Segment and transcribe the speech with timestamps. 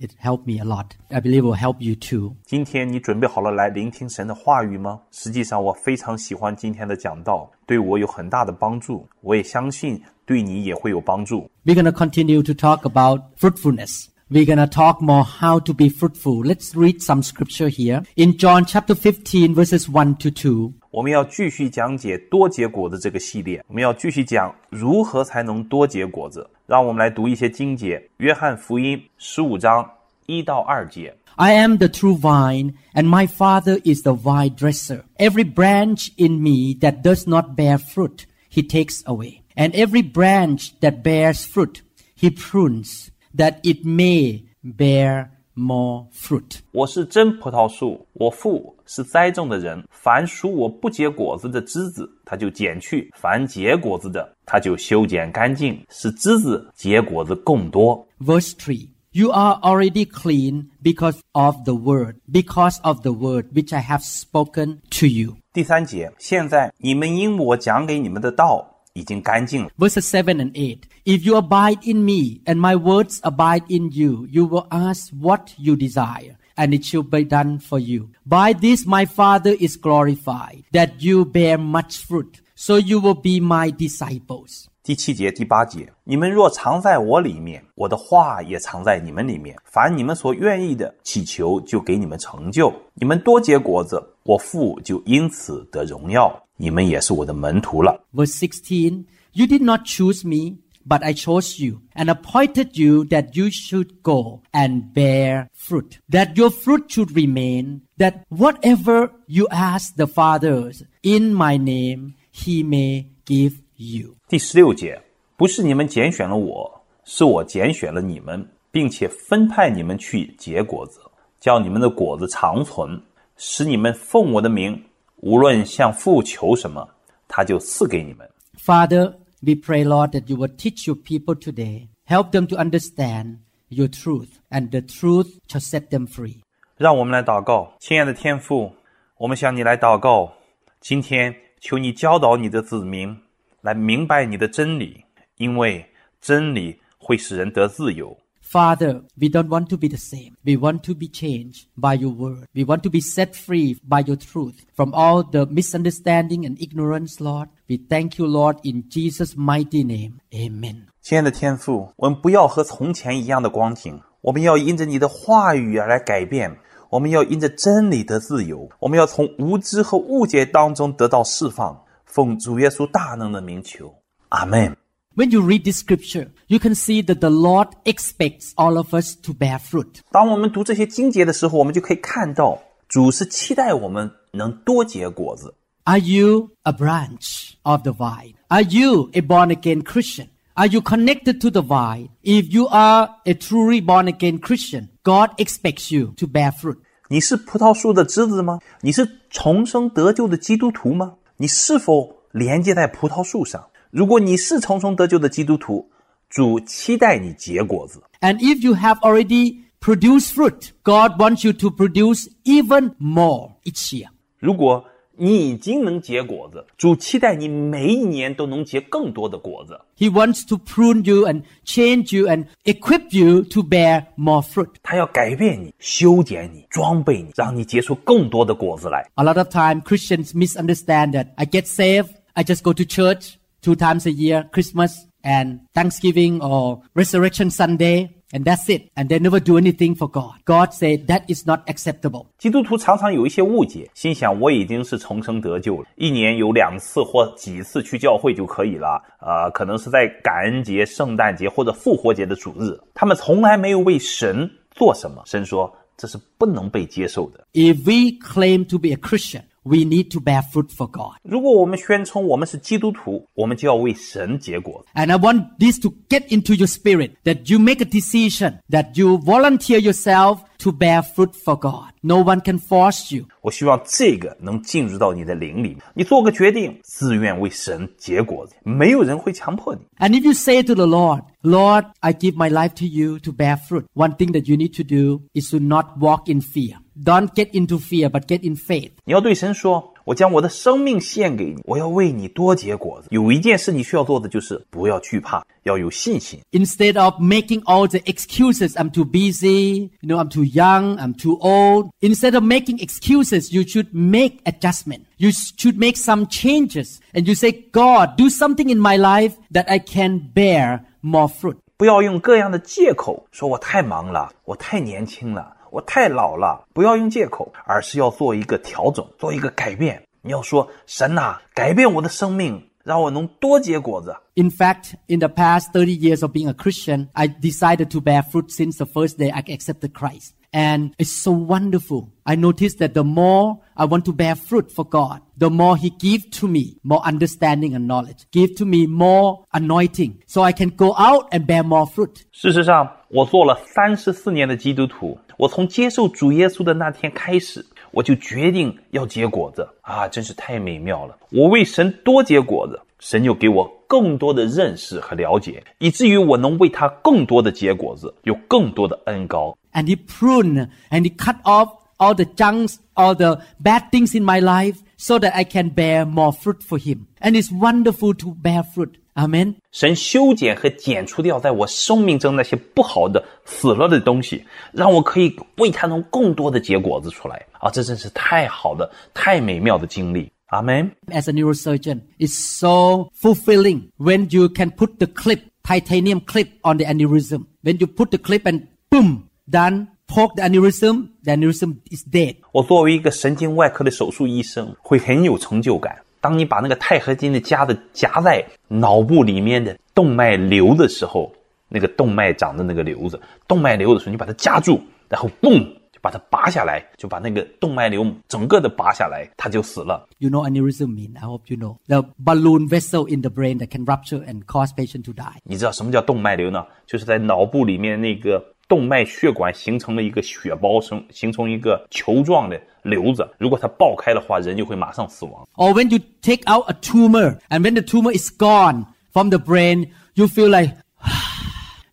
[0.00, 0.86] It helped me a lot.
[1.10, 2.34] I believe it will help you too.
[2.44, 5.00] 今天你准备好了来聆听神的话语吗？
[5.12, 9.06] 实际上，我非常喜欢今天的讲道，对我有很大的帮助。
[9.20, 11.48] 我也相信对你也会有帮助。
[11.64, 14.06] We're going to continue to talk about fruitfulness.
[14.28, 16.42] We're going to talk more how to be fruitful.
[16.42, 18.02] Let's read some scripture here.
[18.16, 20.72] In John chapter 15 verses 1 to 2.
[20.90, 26.48] 我们要继续讲解多结果子这个系列，我们要继续讲如何才能多结果子。
[26.66, 29.90] 让我们来读一些经节，《约翰福音》十五章
[30.26, 31.14] 一到二节。
[31.36, 35.02] I am the true vine, and my Father is the vine dresser.
[35.16, 39.40] Every branch in me that does not bear fruit, he takes away.
[39.54, 41.80] And every branch that bears fruit,
[42.14, 46.60] he prunes, that it may bear more fruit.
[46.72, 49.82] 我是真葡萄树，我父是栽种的人。
[49.90, 58.06] 凡属我不结果子的枝子，他就剪去；凡结果子的， 他就修剪干净，使枝子结果子更多。
[58.20, 58.88] Verse 3.
[59.14, 64.00] You are already clean because of the word, because of the word which I have
[64.02, 65.36] spoken to you.
[65.52, 69.70] 第三节，现在你们因我讲给你们的道已经干净了。
[69.78, 70.78] Verses 7 and 8.
[71.04, 75.50] If you abide in me and my words abide in you, you will ask what
[75.58, 78.08] you desire and it shall be done for you.
[78.24, 83.40] By this my Father is glorified, that you bear much fruit, so you will be
[83.40, 84.66] my disciples.
[84.82, 89.56] 第七节、第八节，你们若藏在我里面，我的话也藏在你们里面。
[89.64, 92.72] 凡你们所愿意的，祈求就给你们成就。
[92.94, 96.36] 你们多结果子，我父就因此得荣耀。
[96.56, 98.04] 你们也是我的门徒了。
[98.12, 99.04] Verse 16.
[99.34, 104.02] You did not choose me, but I chose you and appointed you that you should
[104.02, 110.72] go and bear fruit, that your fruit should remain, that whatever you ask the Father
[111.02, 114.14] in my name, he may give you.
[114.28, 115.00] 第十六节，
[115.36, 121.00] 不是你们拣选了我，是我拣选了你们，并且分派你们去结果子，
[121.40, 123.00] 叫你们的果子长存，
[123.36, 124.82] 使你们奉我的名，
[125.16, 126.88] 无论向父求什么，
[127.28, 128.28] 他就赐给你们。
[128.58, 131.88] Father, we pray, Lord, that you will teach your people today.
[132.06, 136.36] Help them to understand your truth, and the truth shall set them free.
[136.76, 138.72] 让我们来祷告，亲爱的天父，
[139.18, 140.32] 我们向你来祷告。
[140.80, 143.16] 今天 求你教导你的子民
[143.60, 145.04] 来明白你的真理，
[145.36, 145.86] 因为
[146.20, 148.16] 真理会使人得自由。
[148.44, 150.34] Father, we don't want to be the same.
[150.44, 152.48] We want to be changed by your word.
[152.54, 157.18] We want to be set free by your truth from all the misunderstanding and ignorance,
[157.18, 157.48] Lord.
[157.66, 160.18] We thank you, Lord, in Jesus' mighty name.
[160.34, 160.88] Amen.
[161.00, 166.54] 亲爱的天父，我们不要和从前一样的光景，我们要因着你的话语而来改变，
[166.90, 171.84] 我们要因着真理得自由，我们要从无知和误解当中得到释放。
[172.04, 173.94] 奉主耶稣大能的名求，
[174.28, 174.76] 阿门。
[175.14, 179.14] When you read this scripture, you can see that the Lord expects all of us
[179.22, 180.00] to bear fruit.
[180.10, 185.54] 当我们读这些经节的时候，我们就可以看到，主是期待我们能多结果子。
[185.84, 188.34] Are you a branch of the vine?
[188.48, 190.28] Are you a born again Christian?
[190.56, 192.10] Are you connected to the vine?
[192.22, 196.78] If you are a truly born again Christian, God expects you to bear fruit.
[197.08, 198.58] 你是葡萄树的枝子吗？
[198.82, 201.14] 你是重生得救的基督徒吗？
[201.36, 203.66] 你是否连接在葡萄树上？
[203.90, 205.90] 如果你是重生得救的基督徒，
[206.28, 208.02] 主期待你结果子。
[208.20, 213.92] And if you have already produced fruit, God wants you to produce even more each
[213.92, 214.08] year.
[214.38, 214.84] 如果
[215.16, 219.78] 你已经能结果子，主期待你每一年都能结更多的果子。
[219.98, 224.70] He wants to prune you and change you and equip you to bear more fruit.
[224.82, 229.06] 他要改变你、修剪你、装备你，让你结出更多的果子来。
[229.16, 233.34] A lot of time Christians misunderstand that I get saved, I just go to church
[233.60, 238.90] two times a year, Christmas and Thanksgiving or Resurrection Sunday, and that's it.
[238.96, 240.40] And they never do anything for God.
[240.44, 242.26] God said that is not acceptable.
[242.38, 249.00] 基督徒常常有一些误解，心想我已经是重生得救了，一年有两次或几次去教会就可以了。
[249.20, 255.22] 呃，可能是在感恩节、圣诞节或者复活节的主日，他们从来没有为神做什么。
[255.26, 257.46] 神说这是不能被接受的。
[257.52, 261.16] If we claim to be a Christian, we need to bear fruit for God.
[261.22, 264.88] 如果我们宣称我们是基督徒，我们就要为神结果子。
[264.94, 268.98] And I want this to get into your spirit that you make a decision that
[268.98, 271.92] you volunteer yourself to bear fruit for God.
[272.02, 273.26] No one can force you.
[273.40, 279.82] 我希望这个能进入到你的灵里，你做个决定，自愿为神结果子，没有人会强迫你。
[279.98, 283.32] And if you say to the Lord, Lord, I give my life to you to
[283.32, 286.78] bear fruit, one thing that you need to do is to not walk in fear.
[287.02, 288.90] Don't get into fear, but get in faith.
[289.04, 296.40] 你要对神说：“我将我的生命献给你，我要为你多结果子。”有一件事你需要做的就是不要惧怕，要有信心。
[296.52, 301.14] Instead of making all the excuses, I'm too busy, you know, I'm too young, I'm
[301.14, 301.90] too old.
[302.00, 305.00] Instead of making excuses, you should make adjustment.
[305.16, 307.00] You should make some changes.
[307.14, 311.56] And you say, God, do something in my life that I can bear more fruit.
[311.78, 316.64] 不要用各样的借口说我太忙了，我太年轻了， 我太老了。
[316.72, 320.02] 不要用借口，而是要做一个调整，做一个改变。
[320.22, 324.16] 你要说神呐、改变我的生命，让我能多结果子。
[324.34, 328.22] In fact, in the past 30 years of being a Christian, I decided to bear
[328.22, 330.30] fruit since the first day I accepted Christ.
[330.52, 332.10] And it's so wonderful.
[332.24, 335.21] I noticed that the more I want to bear fruit for God.
[335.37, 338.25] The more He give to me, more understanding and knowledge.
[338.31, 342.23] Give to me more anointing, so I can go out and bear more fruit.
[342.31, 345.19] 事实上，我做了三十四年的基督徒。
[345.37, 350.07] 我从接受主耶稣的那天开始，我就决定要结果子啊！
[350.07, 351.15] 真是太美妙了。
[351.29, 359.55] 我为神多结果子，神就给我更多的认识和了解，以至于我能为他更多的结果子，有更多的恩膏。
[359.73, 364.40] And he pruned and he cut off all the junks, all the bad things in my
[364.40, 367.06] life, so that I can bear more fruit for Him.
[367.20, 368.98] And it's wonderful to bear fruit.
[369.14, 369.56] Amen.
[369.72, 377.70] 神修剪和剪除掉在我生命中那些不好的、死了的东西，让我可以为他能更多的结果子出来啊！
[377.70, 380.32] 这真是太好的、太美妙的经历。
[380.46, 380.90] 阿门。
[381.08, 386.76] as a neurosurgeon it's so fulfilling when you can put the clip titanium clip on
[386.76, 391.75] the aneurysm when you put the clip and boom done Poke the aneurysm the aneurysm
[391.91, 395.97] is dead 我作为一个神经外科的手术医生，会很有成就感。
[396.19, 401.31] 当你把那个钛合金的夹子夹在脑部里面的动脉瘤的时候，
[401.69, 410.07] 那个动脉长的那个瘤子，动脉瘤的时候，你把它夹住，然后嘣就把它拔下来，就把那个动脉瘤整个的拔下来，它就死了。
[410.17, 413.85] you know aneurysm mean i hope you know the balloon vessel in the brain that can
[413.85, 416.65] rupture and cause patient to die 你知道什么叫动脉瘤呢？
[416.85, 423.27] 就是在脑部里面那个动脉血管形成了一个血包，形形成一个球状的瘤子。
[423.37, 425.47] 如果它爆开的话，人就会马上死亡。
[425.55, 429.89] or when you take out a tumor and when the tumor is gone from the brain
[430.15, 430.75] you feel like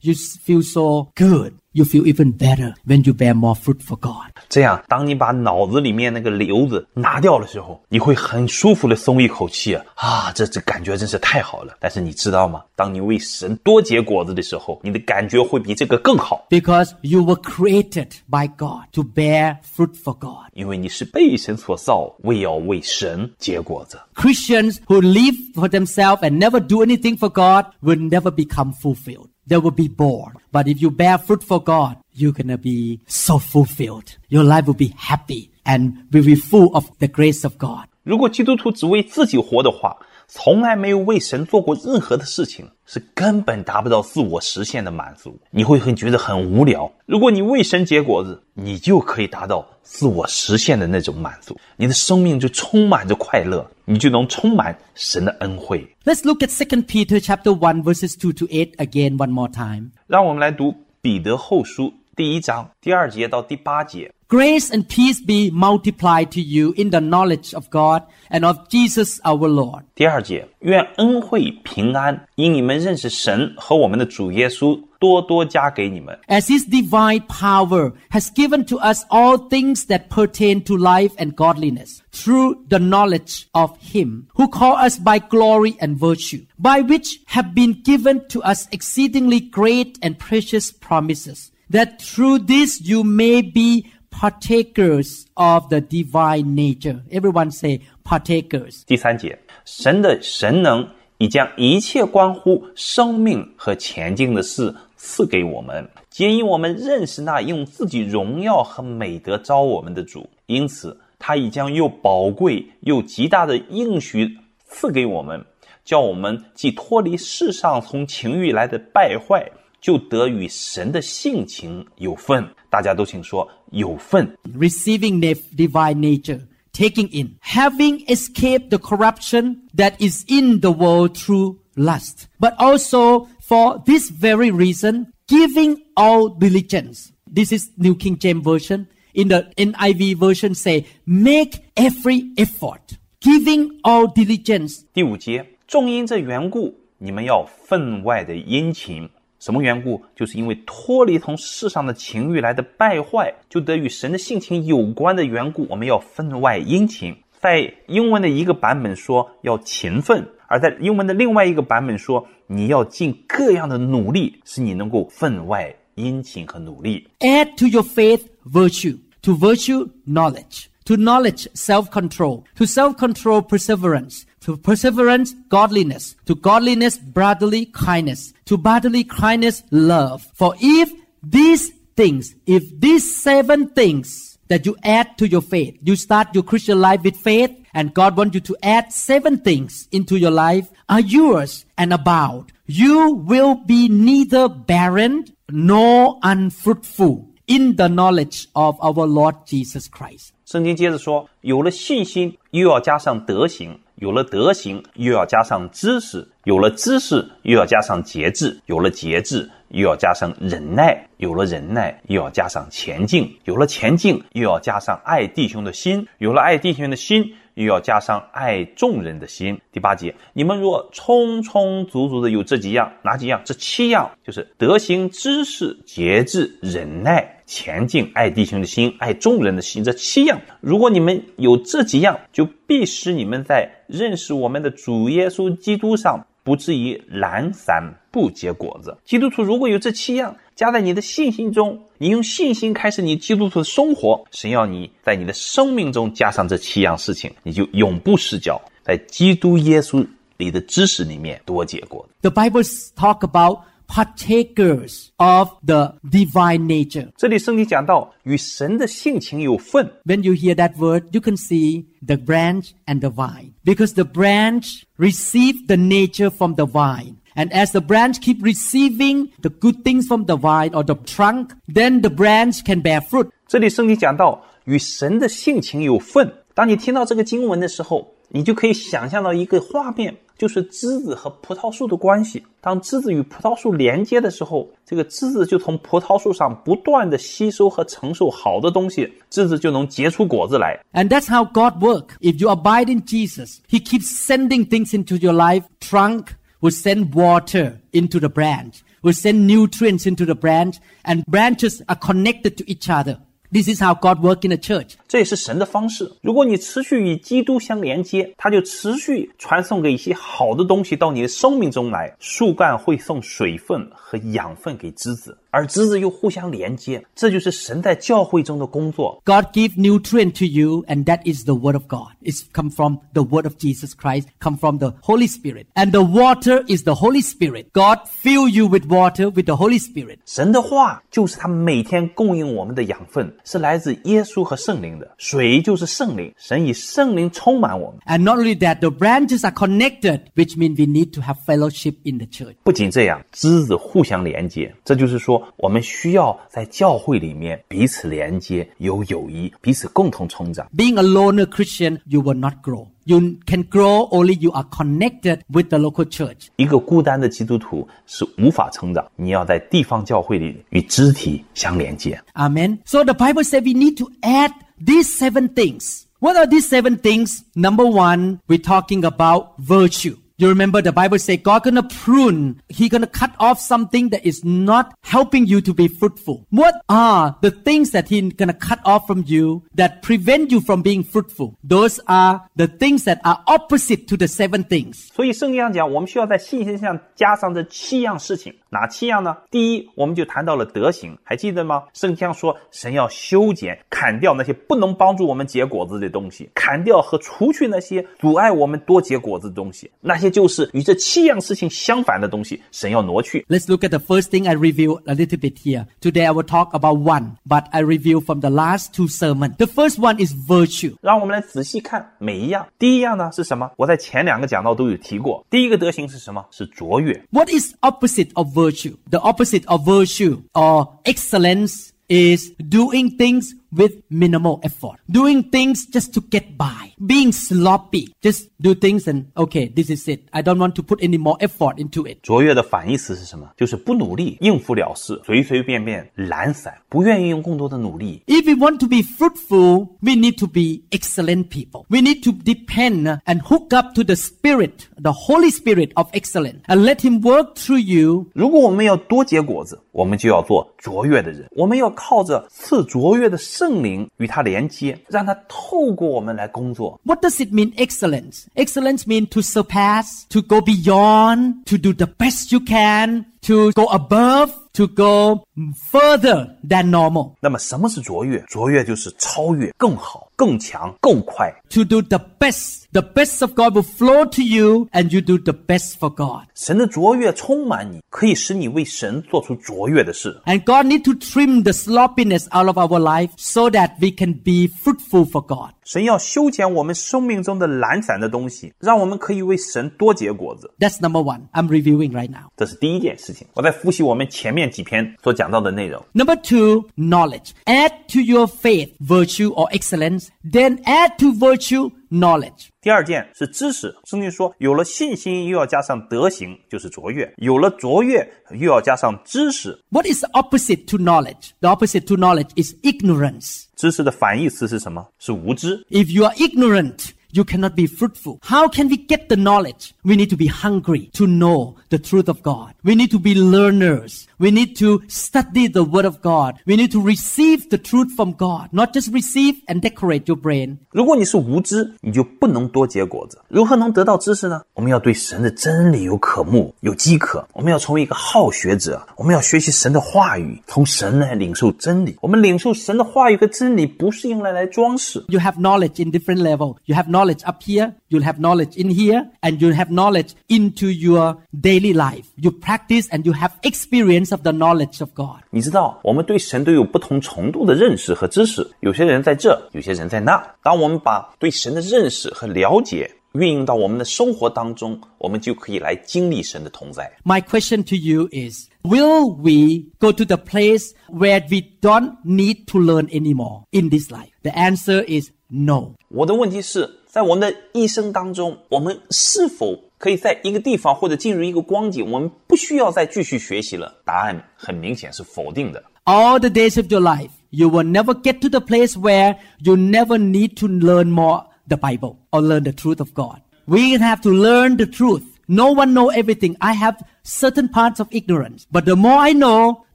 [0.04, 3.96] you s- feel so good you feel even better when you bear more fruit for
[3.98, 9.86] god 这样，当你把脑子里面那个瘤子拿掉的时候，你会很舒服的松一口气啊！
[9.96, 11.76] 啊，这这感觉真是太好了。
[11.80, 12.64] 但是你知道吗？
[12.76, 20.50] 当你为神多结果子的时候，你的感觉会比这个更好， Because you were created by God to bear fruit for God.
[20.54, 24.00] 因为你是被神所造，为要为神结果子。
[24.16, 29.28] Christians who live for themselves and never do anything for God will never become fulfilled.
[29.47, 30.35] They will be bored.
[30.53, 34.17] But if you bear fruit for God, you're gonna be so fulfilled.
[34.29, 37.87] Your life will be happy and will be full of the grace of God.
[38.03, 39.97] 如果基督徒只为自己活的话，
[40.27, 45.39] 从来没有为神做过任何的事情，是根本达不到自我实现的满足。
[45.51, 46.91] 你会很觉得很无聊。
[47.07, 55.87] 如果你为神结果子，你就可以达到自我实现的那种满足，你的生命就充满着快乐，你就能充满神的恩惠。
[56.05, 59.91] Let's look at Second Peter chapter one verses two to eight again one more time.
[60.07, 64.12] 让我们来读彼得后书第一章第二节到第八节。
[64.28, 69.20] Grace and peace be multiplied to you in the knowledge of God and of Jesus
[69.24, 69.86] our Lord.
[69.96, 76.16] 第二节，愿恩惠平安因你们认识神和我们的主耶稣多多加给你们。
[76.28, 81.34] as his divine power has given to us all things that pertain to life and
[81.34, 87.20] godliness through the knowledge of him who called us by glory and virtue by which
[87.26, 93.43] have been given to us exceedingly great and precious promises That through this you may
[93.43, 97.01] be partakers of the divine nature.
[97.11, 98.85] Everyone say partakers.
[98.87, 100.89] 第三节，神的神能
[101.19, 115.45] 已将一切关乎生命和前进的事赐给我们，皆因我们认识那用自己荣耀和美德招我们的主，因此他已将又宝贵又极大的应许赐给我们，
[115.85, 119.51] 叫我们既脱离世上从情欲来的败坏，
[119.84, 122.48] 就得与神的性情有份。
[122.70, 124.36] 大家都请说有份。
[124.58, 126.42] receiving the divine nature,
[126.74, 133.28] taking in, having escaped the corruption that is in the world through lust, but also
[133.42, 137.12] for this very reason, giving all diligence.
[137.32, 138.88] this is New King James Version.
[139.14, 144.84] In the NIV version say, make every effort, giving all diligence.
[144.94, 149.10] 第五节，正因这缘故，你们要分外的殷勤。
[149.45, 150.03] 什么缘故？
[150.17, 157.15] 就是因为脱离从世上的情欲来的败坏，就得与神的性情有关的缘故，我们要分外殷勤。
[157.43, 167.07] 在英文的一个版本说要勤奋，而在英文的另外一个版本说你要尽各样的努力，使你能够分外殷勤和努力。
[167.19, 175.34] Add to your faith virtue, to virtue knowledge, to knowledge self-control, to self-control perseverance, to perseverance
[175.50, 180.26] godliness, to godliness brotherly kindness, to brotherly kindness love.
[180.34, 185.96] For if these things, if these seven things that you add to your faith, you
[185.96, 190.18] start your Christian life with faith, and God wants you to add seven things into
[190.18, 192.52] your life, are yours and abound.
[192.66, 200.34] You will be neither barren nor unfruitful in the knowledge of our Lord Jesus Christ.
[200.46, 219.59] 圣经接着说，有了信心，又要加上德行； 有了德行，又要加上知识；有了知识，又要加上节制；有了节制，又要加上忍耐；有了忍耐，又要加上前进；有了前进，又要加上爱弟兄的心；有了爱弟兄的心，又要加上爱众人的心。
[219.73, 223.41] 第八节，你们若充充足足的有这几样，哪几样？
[223.45, 227.31] 这七样就是德行、知识、节制、忍耐。
[227.47, 237.83] 前进，爱弟兄的心，爱众人的心，这七样，如果你们有这几样，就必使你们在认识我们的主耶稣基督上不至于懒散
[238.15, 238.97] 不结果子。
[239.05, 250.07] 基督徒如果有这七样加在你的信心中，你用信心开始你基督徒的生活，神要你在你的生命中加上这七样事情，你就永不失脚，在基督耶稣
[250.37, 252.09] 里的知识里面多结果。
[252.21, 252.63] The Bible
[252.95, 257.09] talk about partakers of the divine nature.
[257.17, 263.51] 这里圣经讲到与神的性情有份，When you hear that word, you can see the branch and the vine.
[263.65, 267.17] Because the branch receives the nature from the vine.
[267.36, 271.52] And as the branch keep receiving the good things from the vine or the trunk,
[271.68, 273.30] then the branch can bear fruit.
[273.48, 276.32] 这里圣经讲到与神的性情有份。
[276.54, 282.44] 当你听到这个经文的时候，你就可以想象到一个画面，就是枝子和葡萄树的关系。
[282.62, 290.78] 当枝子与葡萄树连接的时候，这个枝子就从葡萄树上不断的吸收和承受好的东西，枝子就能结出果子来。
[290.94, 292.16] And that's how God works.
[292.20, 295.64] If you abide in Jesus, He keeps sending things into your life.
[295.80, 296.26] Trunk
[296.65, 301.97] will send water into the branch, will send nutrients into the branch, and branches are
[301.97, 303.21] connected to each other.
[303.55, 304.95] This is how God works in the church.
[305.07, 306.11] 这也是神的方式。
[306.23, 312.13] 如果你持续与基督相连接，他就持续传送给一些好的东西到你的生命中来。
[312.19, 317.01] 树干会送水分和养分给枝子，而枝子又互相连接。
[317.15, 319.23] 这就是神在教会中的工作。
[319.25, 322.09] God give nutrient to you, and that is the word of God.
[322.25, 325.67] It's come from the word of Jesus Christ, come from the Holy Spirit.
[325.75, 327.67] And the water is the Holy Spirit.
[327.73, 330.19] God fill you with water with the Holy Spirit.
[330.27, 335.15] 神的话就是他每天供应我们的养分，是来自耶稣和圣灵的。
[335.19, 338.01] 水就是圣灵，神以圣灵充满我们。
[338.07, 342.19] And not only that, the branches are connected, which means we need to have fellowship in
[342.19, 342.57] the church.
[342.65, 350.69] 不仅这样，枝子互相连接，这就是说，我们需要在教会里面彼此连接，有友谊，彼此共同成长。
[350.77, 352.89] Being a loner Christian, you will not grow.
[353.06, 356.50] You can grow only you are connected with the local church.
[356.58, 362.22] 一个孤单的基督徒是无法成长，你要在地方教会里与肢体相连接。
[362.34, 362.78] Amen.
[362.86, 366.04] So the Bible said we need to add these seven things.
[366.20, 367.44] What are these seven things?
[367.56, 370.18] Number one, we're talking about virtue.
[370.38, 372.62] You remember the Bible say God gonna prune.
[372.70, 376.46] He gonna cut off something that is not helping you to be fruitful.
[376.50, 380.82] What are the things that he gonna cut off from you that prevent you from
[380.82, 381.56] being fruitful?
[381.62, 385.10] Those are the things that are opposite to the seven things.
[385.14, 389.36] 所以圣经上讲，我们需要在信心上加上这七样事情，哪七样呢？
[389.52, 391.84] 第一，我们就谈到了德行，还记得吗？
[391.94, 403.46] 圣经上说，神要修剪、砍掉那些不能帮助我们结果子的东西，砍掉和除去那些阻碍我们多结果子的东西，那些 就是与这七样事情相反的东西，神要挪去。
[403.50, 405.86] Let's look at the first thing I review a little bit here.
[406.02, 409.58] Today I will talk about one, but I review from the last two sermons.
[409.58, 410.96] The first one is virtue.
[411.02, 412.68] 让我们来仔细看每一样。
[412.78, 413.70] 第一样呢是什么？
[413.78, 415.46] 我在前两个讲到都有提过。
[415.50, 416.46] 第一个德行是什么？
[416.52, 417.22] 是卓越。
[417.32, 418.96] What is opposite of virtue?
[419.10, 426.14] The opposite of virtue or excellence is doing things with minimal effort, doing things just
[426.14, 430.22] to get by, being sloppy, just do things and okay, this is it.
[430.32, 432.18] I don't want to put any more effort into it.
[432.24, 433.50] 卓越的反义词是什么？
[433.56, 438.22] 就是不努力，应付了事，随随便便，懒散，不愿意用更多的努力。
[438.26, 441.86] If we want to be fruitful, we need to be excellent people.
[441.90, 446.62] We need to depend and hook up to the Spirit, the Holy Spirit of excellence,
[446.68, 451.48] and let Him work through you 如果我们要多结果子，我们就要做卓越的人。
[451.52, 457.00] 我们要靠着赐卓越的圣 灵与他连接，让他透过我们来工作。
[457.04, 458.44] What does it mean, excellence?
[458.56, 463.86] Excellence means to surpass, to go beyond, to do the best you can, to go
[463.86, 465.44] above, to go
[465.92, 468.40] further than normal, 那么什么是卓越？
[468.48, 471.54] 卓越就是超越、更好、更强、更快。
[471.70, 472.83] to do the best.
[472.94, 476.48] The best of God will flow to you and you do the best for God.
[476.56, 480.42] 神的卓越充满你，可以使你为神做出卓越的事。
[480.46, 484.34] And God need to trim the sloppiness out of our life so that we can
[484.34, 485.72] be fruitful for God.
[485.84, 490.72] 神要修剪我们生命中的懒散的东西，让我们可以为神多结果子。
[490.80, 491.50] That's number one.
[491.54, 492.52] I'm reviewing right now.
[492.58, 493.48] 这是第一件事情。
[493.56, 496.04] 我在复习我们前面几篇所讲到的内容。
[496.14, 497.52] Number two, knowledge.
[497.66, 502.69] Add to your faith virtue or excellence, then add to virtue knowledge.
[502.81, 509.79] 第二件是知识，圣经说有了信心，又要加上德行，就是卓越；有了卓越，又要加上知识。
[509.91, 511.51] What is the opposite to knowledge?
[511.61, 513.65] The opposite to knowledge is ignorance.
[513.77, 515.07] 知识的反义词是什么？
[515.19, 515.85] 是无知。
[515.91, 518.40] If you are ignorant, you cannot be fruitful.
[518.44, 519.94] How can we get the knowledge?
[520.04, 522.74] We need to be hungry to know the truth of God.
[522.84, 524.28] We need to be learners.
[524.38, 526.56] We need to study the word of God.
[526.66, 530.78] We need to receive the truth from God, not just receive and decorate your brain.
[530.92, 533.40] 如果你是无知，你就不能多结果子。
[533.50, 534.62] 如何能得到知识呢？
[534.74, 537.46] 我们要对神的真理有渴慕、有饥渴。
[537.54, 539.06] 我们要成为一个好学者。
[539.18, 542.16] 我们要学习神的话语，从神来领受真理。
[542.22, 545.24] 我们领受神的话语和真理，不是用来来装饰。
[545.28, 546.78] You have knowledge in different level.
[546.86, 550.88] You have knowledge up here, you'll have knowledge in here, and you'll have knowledge into
[550.88, 552.26] your daily life.
[552.36, 555.42] You practice and you have experience of the knowledge of God.
[555.52, 558.70] 你知道，我们对神都有不同程度的认识和知识。
[558.82, 560.42] 有些人在这，有些人在那。
[560.64, 567.12] 当我们把对神的认识和了解运用到我们的生活当中，我们就可以来经历神的同在。
[567.24, 572.66] My question to you is Will we go to the place where we don't need
[572.68, 574.30] to learn anymore in this life?
[574.42, 575.96] The answer is no.
[576.08, 583.96] 我的问题是 在我们的一生当中，我们是否可以在一个地方或者进入一个光景，我们不需要再继续学习了？
[584.06, 585.84] 答案很明显是否定的。
[586.06, 589.76] All the days of your life, you will never get to the place where you
[589.76, 593.42] never need to learn more the Bible or learn the truth of God.
[593.66, 595.24] We have to learn the truth.
[595.48, 596.56] No one know everything.
[596.60, 599.86] I have certain parts of ignorance, but the more I know,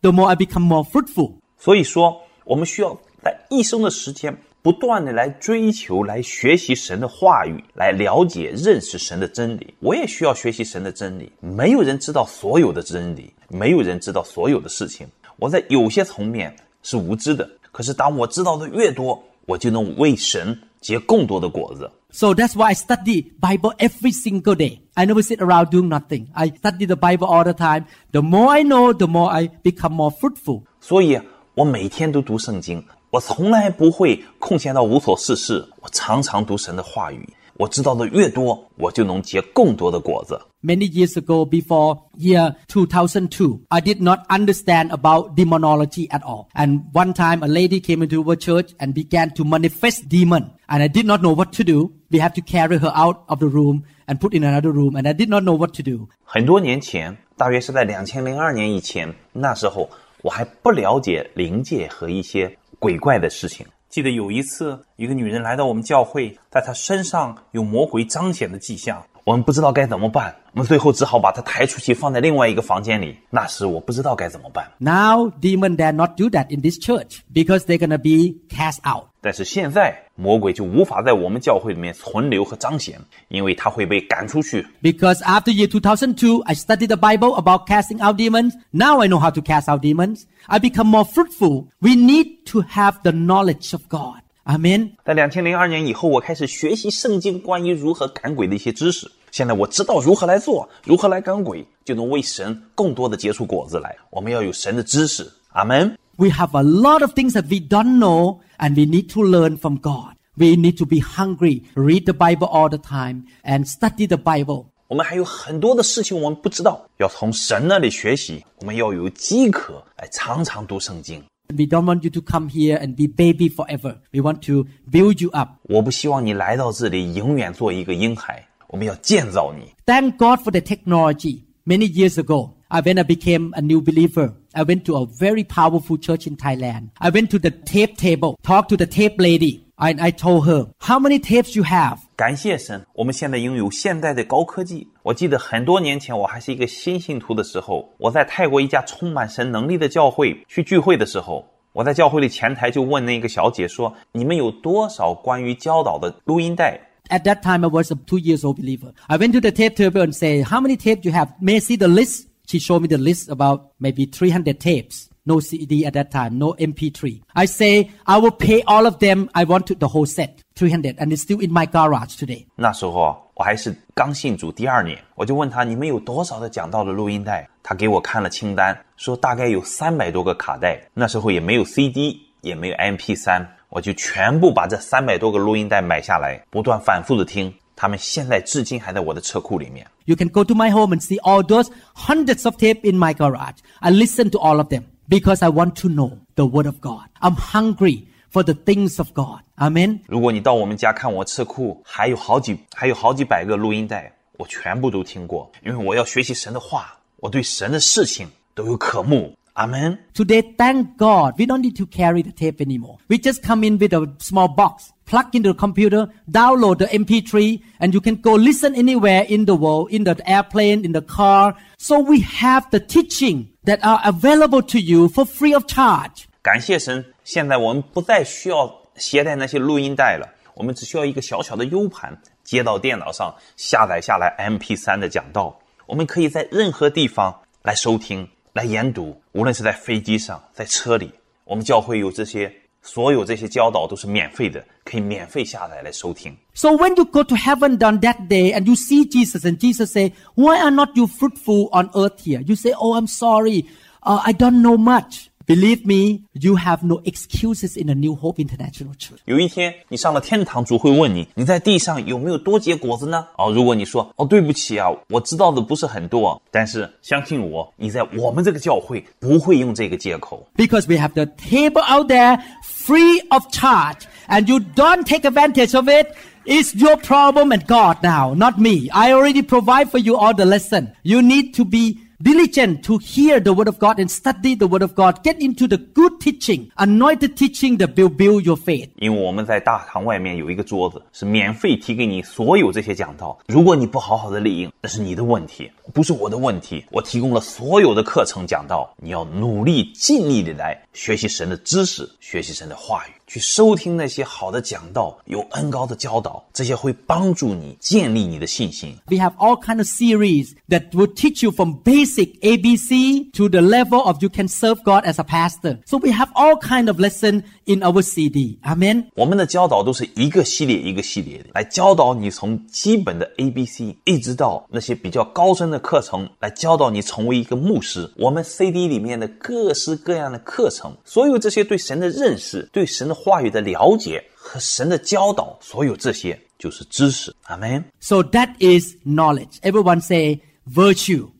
[0.02, 1.34] the more I become more fruitful.
[1.58, 4.36] 所以说，我们需要在一生的时间
[4.68, 9.74] 不断的来追求、来学习神的话语，来了解、认识神的真理。
[9.80, 11.30] 我也需要学习神的真理。
[11.40, 15.06] 没有人知道所有的真理，没有人知道所有的事情。
[15.36, 21.90] 我在有些层面是无知的，可是当我知道的越多，我就能为神结更多的果子。
[22.10, 24.78] So that's why I study Bible every single day.
[24.94, 26.28] I never sit around doing nothing.
[26.32, 27.86] I study the Bible all the time.
[28.12, 30.62] The more I know, the more I become more fruitful.
[30.80, 31.20] 所以
[31.54, 35.66] 我每天都读圣经， 我从来不会空闲到无所事事。
[35.80, 40.40] 我常常读神的话语，我知道的越多，我就能结更多的果子。
[40.62, 46.48] Many years ago, before year 2002, I did not understand about demonology at all.
[46.54, 50.52] And one time a lady came into our church and began to manifest demon.
[50.66, 51.92] And I did not know what to do.
[52.10, 54.96] We have to carry her out of the room and put in another room.
[54.96, 56.08] And I did not know what to do.
[56.24, 59.90] 很多年前，大约是在两千零二年以前，那时候
[60.22, 63.67] 我还不了解灵界和一些 鬼怪的事情。
[63.89, 73.16] 记得有一次，一个女人来到我们教会，在她身上有魔鬼彰显的迹象，我们不知道该怎么办，我们最后只好把她抬出去，放在另外一个房间里。
[73.30, 79.04] 那时我不知道该怎么办， Now demon dare not do that in this church because they're gonna be cast out.
[79.22, 84.66] 但是现在魔鬼就无法在我们教会里面存留和彰显，因为他会被赶出去。
[84.82, 88.52] Because after year 2002, I studied the Bible about casting out demons.
[88.72, 90.24] Now I know how to cast out demons.
[90.44, 91.68] I become more fruitful.
[91.80, 94.20] We need to have the knowledge of God.
[94.46, 94.90] Amen.
[95.06, 99.10] 在两千零二年以后，我开始学习圣经关于如何赶鬼的一些知识。
[99.30, 103.96] 现在我知道如何来做，如何来赶鬼，就能为神更多的结出果子来。
[104.10, 105.96] 我们要有神的知识，阿门。
[106.16, 109.56] We have a lot of things that we don't know and we need to learn
[109.56, 110.14] from God.
[110.36, 114.66] We need to be hungry, read the Bible all the time and study the Bible.
[114.86, 118.44] 我们还有很多的事情我们不知道，要从神那里学习。
[118.60, 121.22] 我们要有饥渴，来常常读圣经。
[121.48, 123.96] We don't want you to come here and be baby forever.
[124.12, 125.50] We want to build you up.
[125.64, 129.72] 我不希望你来到这里永远做一个婴孩， 我们要建造你。
[129.86, 131.42] Thank God for the technology.
[131.66, 135.44] Many years ago, I when I became a new believer, I went to a very
[135.44, 136.88] powerful church in Thailand.
[136.98, 140.68] I went to the tape table, talked to the tape lady, and I told her,
[140.80, 144.88] "How many tapes you have?" 感谢神，我们现在拥有现代的高科技。
[145.02, 156.78] 我记得很多年前，我还是一个新信徒的时候，我在泰国一家充满神能力的教会去聚会的时候，我在教会里前台就问那个小姐说：“你们有多少关于教导的录音带？”
[157.10, 158.92] At that time, I was a two years old believer.
[159.08, 161.60] I went to the tape table and say, "How many tapes you have?" May I
[161.60, 162.28] see the list?
[162.46, 165.08] She showed me the list about maybe 300 tapes.
[165.26, 167.22] No CD at that time, no MP3.
[167.32, 169.30] I say, I will pay all of them.
[169.32, 172.46] I want to, the whole set, 300, and it's still in my garage today.
[172.56, 177.48] 那时候啊，我还是刚信主第二年，我就问他你们有多少的讲道的录音带？
[177.62, 180.78] 他给我看了清单，说大概有三百多个卡带。
[180.92, 187.52] 那时候也没有 CD，也没有 MP 3 我就全部把这三百多个录音带买下来，不断反复的听。
[187.76, 189.84] 他们现在至今还在我的车库里面。
[190.04, 193.12] You can go to my home and see all those hundreds of tape in my
[193.12, 193.56] garage.
[193.80, 197.08] I listen to all of them because I want to know the word of God.
[197.20, 199.40] I'm hungry for the things of God.
[199.56, 199.98] Amen.
[200.06, 209.36] 如果你到我们家看我车库，还有好几还有好几百个录音带，我全部都听过，因为我要学习神的话，我对神的事情都有渴慕。
[209.58, 209.98] 阿门。
[210.14, 212.98] Today, thank God, we don't need to carry the tape anymore.
[213.08, 217.60] We just come in with a small box, plug into the computer, download the MP3,
[217.78, 221.54] and you can go listen anywhere in the world, in the airplane, in the car.
[221.78, 226.24] So we have the teaching that are available to you for free of charge.
[226.42, 241.10] 感谢神，现在我们不再需要携带那些录音带了，我们只需要一个小小的 U 盘接到电脑上，下载下来 MP 3的讲道，我们可以在任何地方来收听、 来研读，无论是在飞机上、在车里，
[241.44, 246.36] 我们教会有这些，所有这些教导都是免费的，可以免费下载来收听。
[246.54, 249.90] So when you go to heaven on that day and you see Jesus and Jesus
[249.92, 252.42] say, why are not you fruitful on earth here?
[252.46, 253.66] You say, oh, I'm sorry.
[254.02, 255.27] Uh, I don't know much.
[255.48, 259.18] Believe me, you have no excuses in the New Hope International Church.
[259.26, 263.26] 有一天你上了天堂，主会问你，你在地上有没有多结果子呢？
[263.36, 275.76] 哦，如果你说，哦，对不起啊，我知道的不是很多，但是相信我，你在我们这个教会不会用这个借口， Because we have the table out there free of charge and you don't take advantage
[275.76, 276.06] of it.
[276.46, 278.88] It's your problem and God now, not me.
[278.90, 280.92] I already provide for you all the lesson.
[281.02, 284.81] You need to be diligent to hear the word of God and study the word
[284.81, 285.23] of God.
[285.23, 288.89] Get into the good teaching, anoint the teaching that will build your faith.
[288.97, 293.37] 因为我们在大堂外面有一个桌子，是免费提给你所有这些讲道。
[293.47, 296.83] 如果你不好好的利用，那是你的问题，不是我的问题。
[296.91, 308.97] 我提供了所有的课程讲道，你要努力尽力的来学习神的知识，学习神的话语，去收听那些好的讲道，有恩高的教导，这些会帮助你建立你的信心。
[309.05, 314.01] We have all kind of series that will teach you from basic ABC to the level
[314.01, 315.77] of you can serve God as a pastor.
[315.85, 318.57] So we have all kind of lesson in our CD.
[318.63, 319.05] Amen.
[319.13, 328.11] 我们的教导都是一个系列一个系列的来教导你，从基本的 A B C 一直到那些比较高深的课程，来教导你成为一个牧师。
[328.17, 337.34] 我们 CD 里面的各式各样的课程，所有这些对神的认识、对神的话语的了解和神的教导，所有这些就是知识。
[337.44, 337.84] 阿门。
[338.00, 339.58] So that is knowledge.
[339.62, 341.30] Everyone say virtue.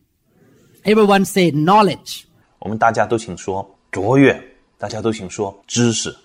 [0.84, 2.22] Everyone say knowledge.
[2.58, 4.42] 我们大家都请说卓越，
[4.78, 6.16] 大家都请说知识。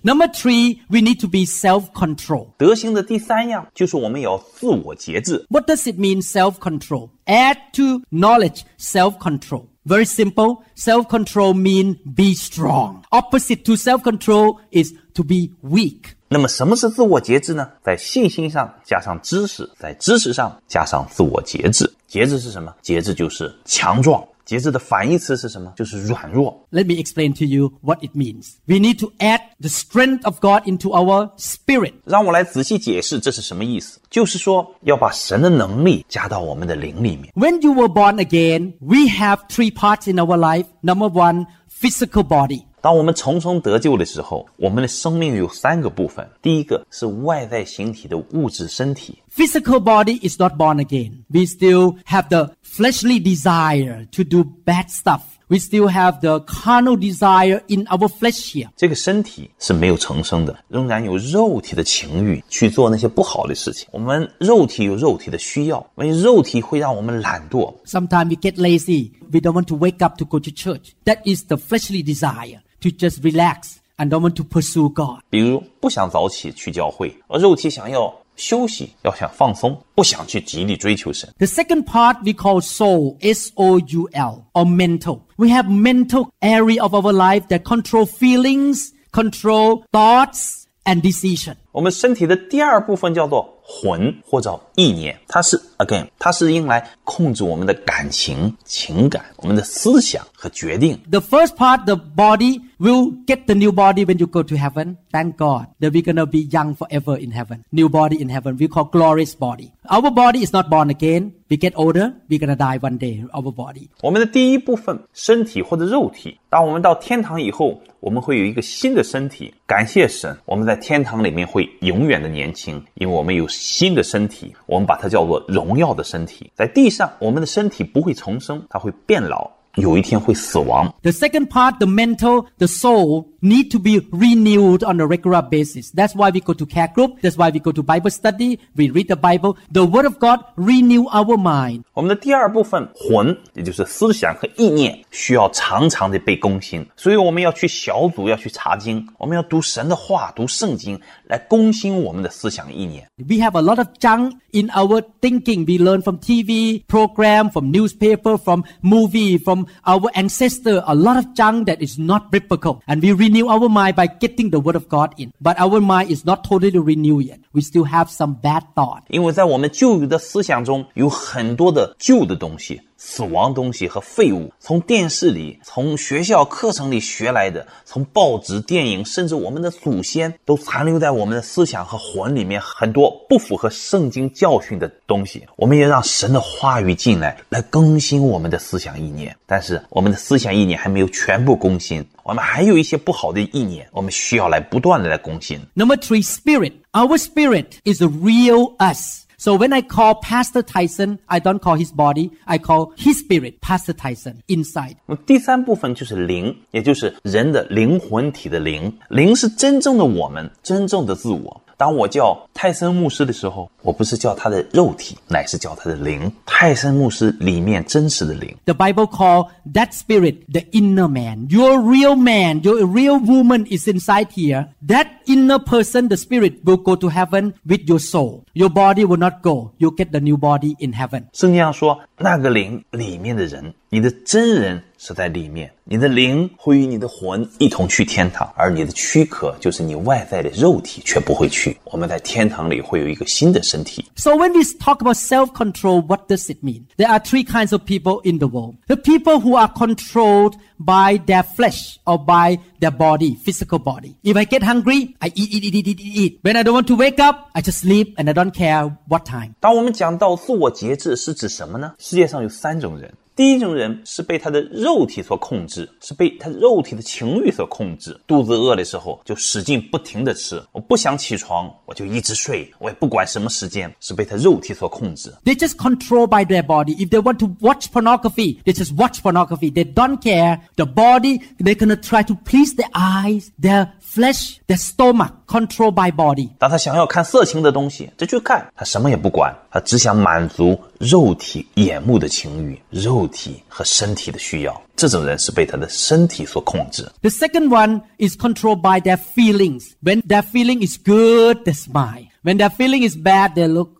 [0.00, 2.50] Number three, we need to be self-control.
[2.56, 5.44] 德行的第三样就是我们也要自我节制。
[5.48, 7.10] What does it mean, self-control?
[7.26, 9.66] Add to knowledge, self-control.
[9.84, 10.62] Very simple.
[10.76, 13.02] Self-control mean be strong.
[13.10, 16.14] Opposite to self-control is to be weak.
[16.28, 17.68] 那么什么是自我节制呢？
[17.82, 21.90] 在信心上加上知识，在知识上加上自我节制。
[22.06, 22.74] 节制是什么？
[22.82, 24.22] 节制就是强壮。
[24.44, 25.70] 节制的反义词是什么？
[25.76, 26.66] 就是软弱。
[26.70, 28.54] Let me explain to you what it means.
[28.64, 31.92] We need to add the strength of God into our spirit.
[32.04, 34.00] 让我来仔细解释这是什么意思。
[34.08, 37.30] 就是说，要把神的能力加到我们的灵里面。
[37.34, 40.64] When you were born again, we have three parts in our life.
[40.80, 42.62] Number one, physical body.
[42.82, 46.26] 当我们重生得救的时候，我们的生命有三个部分。
[46.40, 51.24] 第一个是外在形体的物质身体， Physical body is not born again.
[51.28, 55.22] We still have the fleshly desire to do bad stuff.
[55.48, 58.68] We still have the carnal desire in our flesh here.
[58.76, 63.88] 这个身体是没有重生的，仍然有肉体的情欲去做那些不好的事情。
[63.90, 67.74] 我们肉体有肉体的需要，因为肉体会让我们懒惰。
[67.86, 69.10] Sometimes we get lazy.
[69.32, 70.92] We don't want to wake up to go to church.
[71.06, 75.20] That is the fleshly desire to just relax and don't want to pursue God.
[75.30, 81.28] 比如不想早起去教会，而肉体想要休息，要想放松，不想去极力追求神。
[81.38, 85.20] The second part we call soul, S-O-U-L, or mental.
[85.36, 91.56] We have mental area of our life that control feelings, control thoughts, and decision.
[91.72, 100.98] 我们身体的第二部分叫做魂或者意念，它是 again，它是用来控制我们的感情、情感、我们的思想和决定。
[101.10, 104.96] The first part, the body, will get the new body when you go to heaven.
[105.12, 107.64] Thank God that we're gonna be young forever in heaven.
[107.70, 108.56] New body in heaven.
[108.58, 109.70] We call glorious body.
[109.88, 111.32] Our body is not born again.
[111.48, 112.12] We get older.
[112.28, 113.24] We're gonna die one day.
[113.32, 113.88] Our body.
[114.02, 119.52] 我们的第一部分身体或者肉体，当我们到天堂以后，我们会有一个新的身体。
[119.66, 126.50] 感谢神，我们在天堂里面会永远的年轻，因为我们有新的身体，我们把它叫做荣耀的身体。
[126.54, 130.92] 在地上，我们的身体不会重生，它会变老， 有一天会死亡。
[131.02, 135.90] The second part, the mental, the soul, need to be renewed on a regular basis.
[135.92, 137.20] That's why we go to care group.
[137.20, 138.58] That's why we go to Bible study.
[138.76, 139.56] We read the Bible.
[139.72, 141.84] The Word of God renew our mind.
[141.94, 153.08] 我们的第二部分魂，也就是思想和意念，需要常常的被更新，所以我们要去小组，要去查经，我们要读神的话，读圣经，来更新我们的思想意念。
[153.16, 155.66] We have a lot of junk in our thinking.
[155.66, 160.82] We learn from TV program, from newspaper, from movie, from our ancestor.
[160.86, 162.80] A lot of junk that is not biblical.
[162.86, 165.32] And we renew our mind by getting the word of God in.
[165.40, 167.40] But our mind is not totally renewed yet.
[167.52, 169.02] We still have some bad thought.
[169.08, 185.45] 因为在我们旧有的思想中有很多的旧的东西、 死亡东西和废物，从电视里、从学校课程里学来的，从报纸、电影，甚至我们的祖先，都残留在我们的思想和魂里面很多不符合圣经教训的东西。
[185.57, 189.35] 我们也让神的话语进来，来更新我们的思想意念。
[189.45, 195.59] 但是我们的思想意念还没有全部更新，我们还有一些不好的意念，我们需要来不断的来更新。
[195.73, 196.71] Number three, spirit.
[196.93, 199.22] Our spirit is the real us.
[199.43, 202.31] So when I call Pastor Tyson, I don't call his body.
[202.45, 204.95] I call his spirit, Pastor Tyson, inside.
[205.25, 208.97] 第三部分就是灵，也就是人的灵魂体的灵。
[209.09, 211.61] 灵是真正的我们，真正的自我。
[211.82, 216.30] 当我叫泰森牧师的时候，我不是叫他的肉体，乃是叫他的灵。
[216.44, 218.54] 泰森牧师里面真实的灵。
[218.64, 221.48] The Bible call that spirit the inner man.
[221.48, 224.68] Your real man, your real woman is inside here.
[224.86, 228.44] That inner person, the spirit, will go to heaven with your soul.
[228.54, 229.72] Your body will not go.
[229.78, 231.26] You get the new body in heaven.
[231.32, 241.76] 圣经上说，那个灵里面的人，你的真人 是在里面，你的灵会与你的魂一同去天堂，而你的躯壳就是你外在的肉体却不会去。
[241.84, 244.04] 我们在天堂里会有一个新的身体。
[244.16, 246.84] So when we talk about self-control, what does it mean?
[246.96, 248.76] There are three kinds of people in the world.
[248.86, 254.16] The people who are controlled by their flesh or by their body, physical body.
[254.22, 256.40] If I get hungry, I eat, eat, eat, eat, eat, eat, eat.
[256.42, 259.24] When I don't want to wake up, I just sleep and I don't care what
[259.24, 259.54] time.
[259.60, 261.94] 当我们讲到自我节制是指什么呢？
[261.98, 263.12] 世界上有三种人。
[263.35, 268.15] 第一种人是被他的肉体所控制，是被他肉体的情欲所控制。
[268.27, 275.33] 肚子饿的时候就使劲不停地吃，我不想起床我就一直睡，我也不管什么时间，是被他肉体所控制。
[275.43, 276.95] They just control by their body.
[276.95, 279.71] If they want to watch pornography, they just watch pornography.
[279.71, 280.59] They don't care.
[280.75, 286.10] The body, they're gonna try to please their eyes, their flesh, their stomach, controlled by
[286.10, 286.50] body.
[286.58, 294.82] 当他想要看色情的东西，就去看，他什么也不管，他只想满足肉体眼目的情欲、肉体和身体的需要。
[294.96, 297.08] 这种人是被他的身体所控制。
[297.22, 299.92] The second one is controlled by their feelings.
[300.02, 302.26] When their feeling is good, they smile.
[302.42, 303.90] When their feeling is bad, they look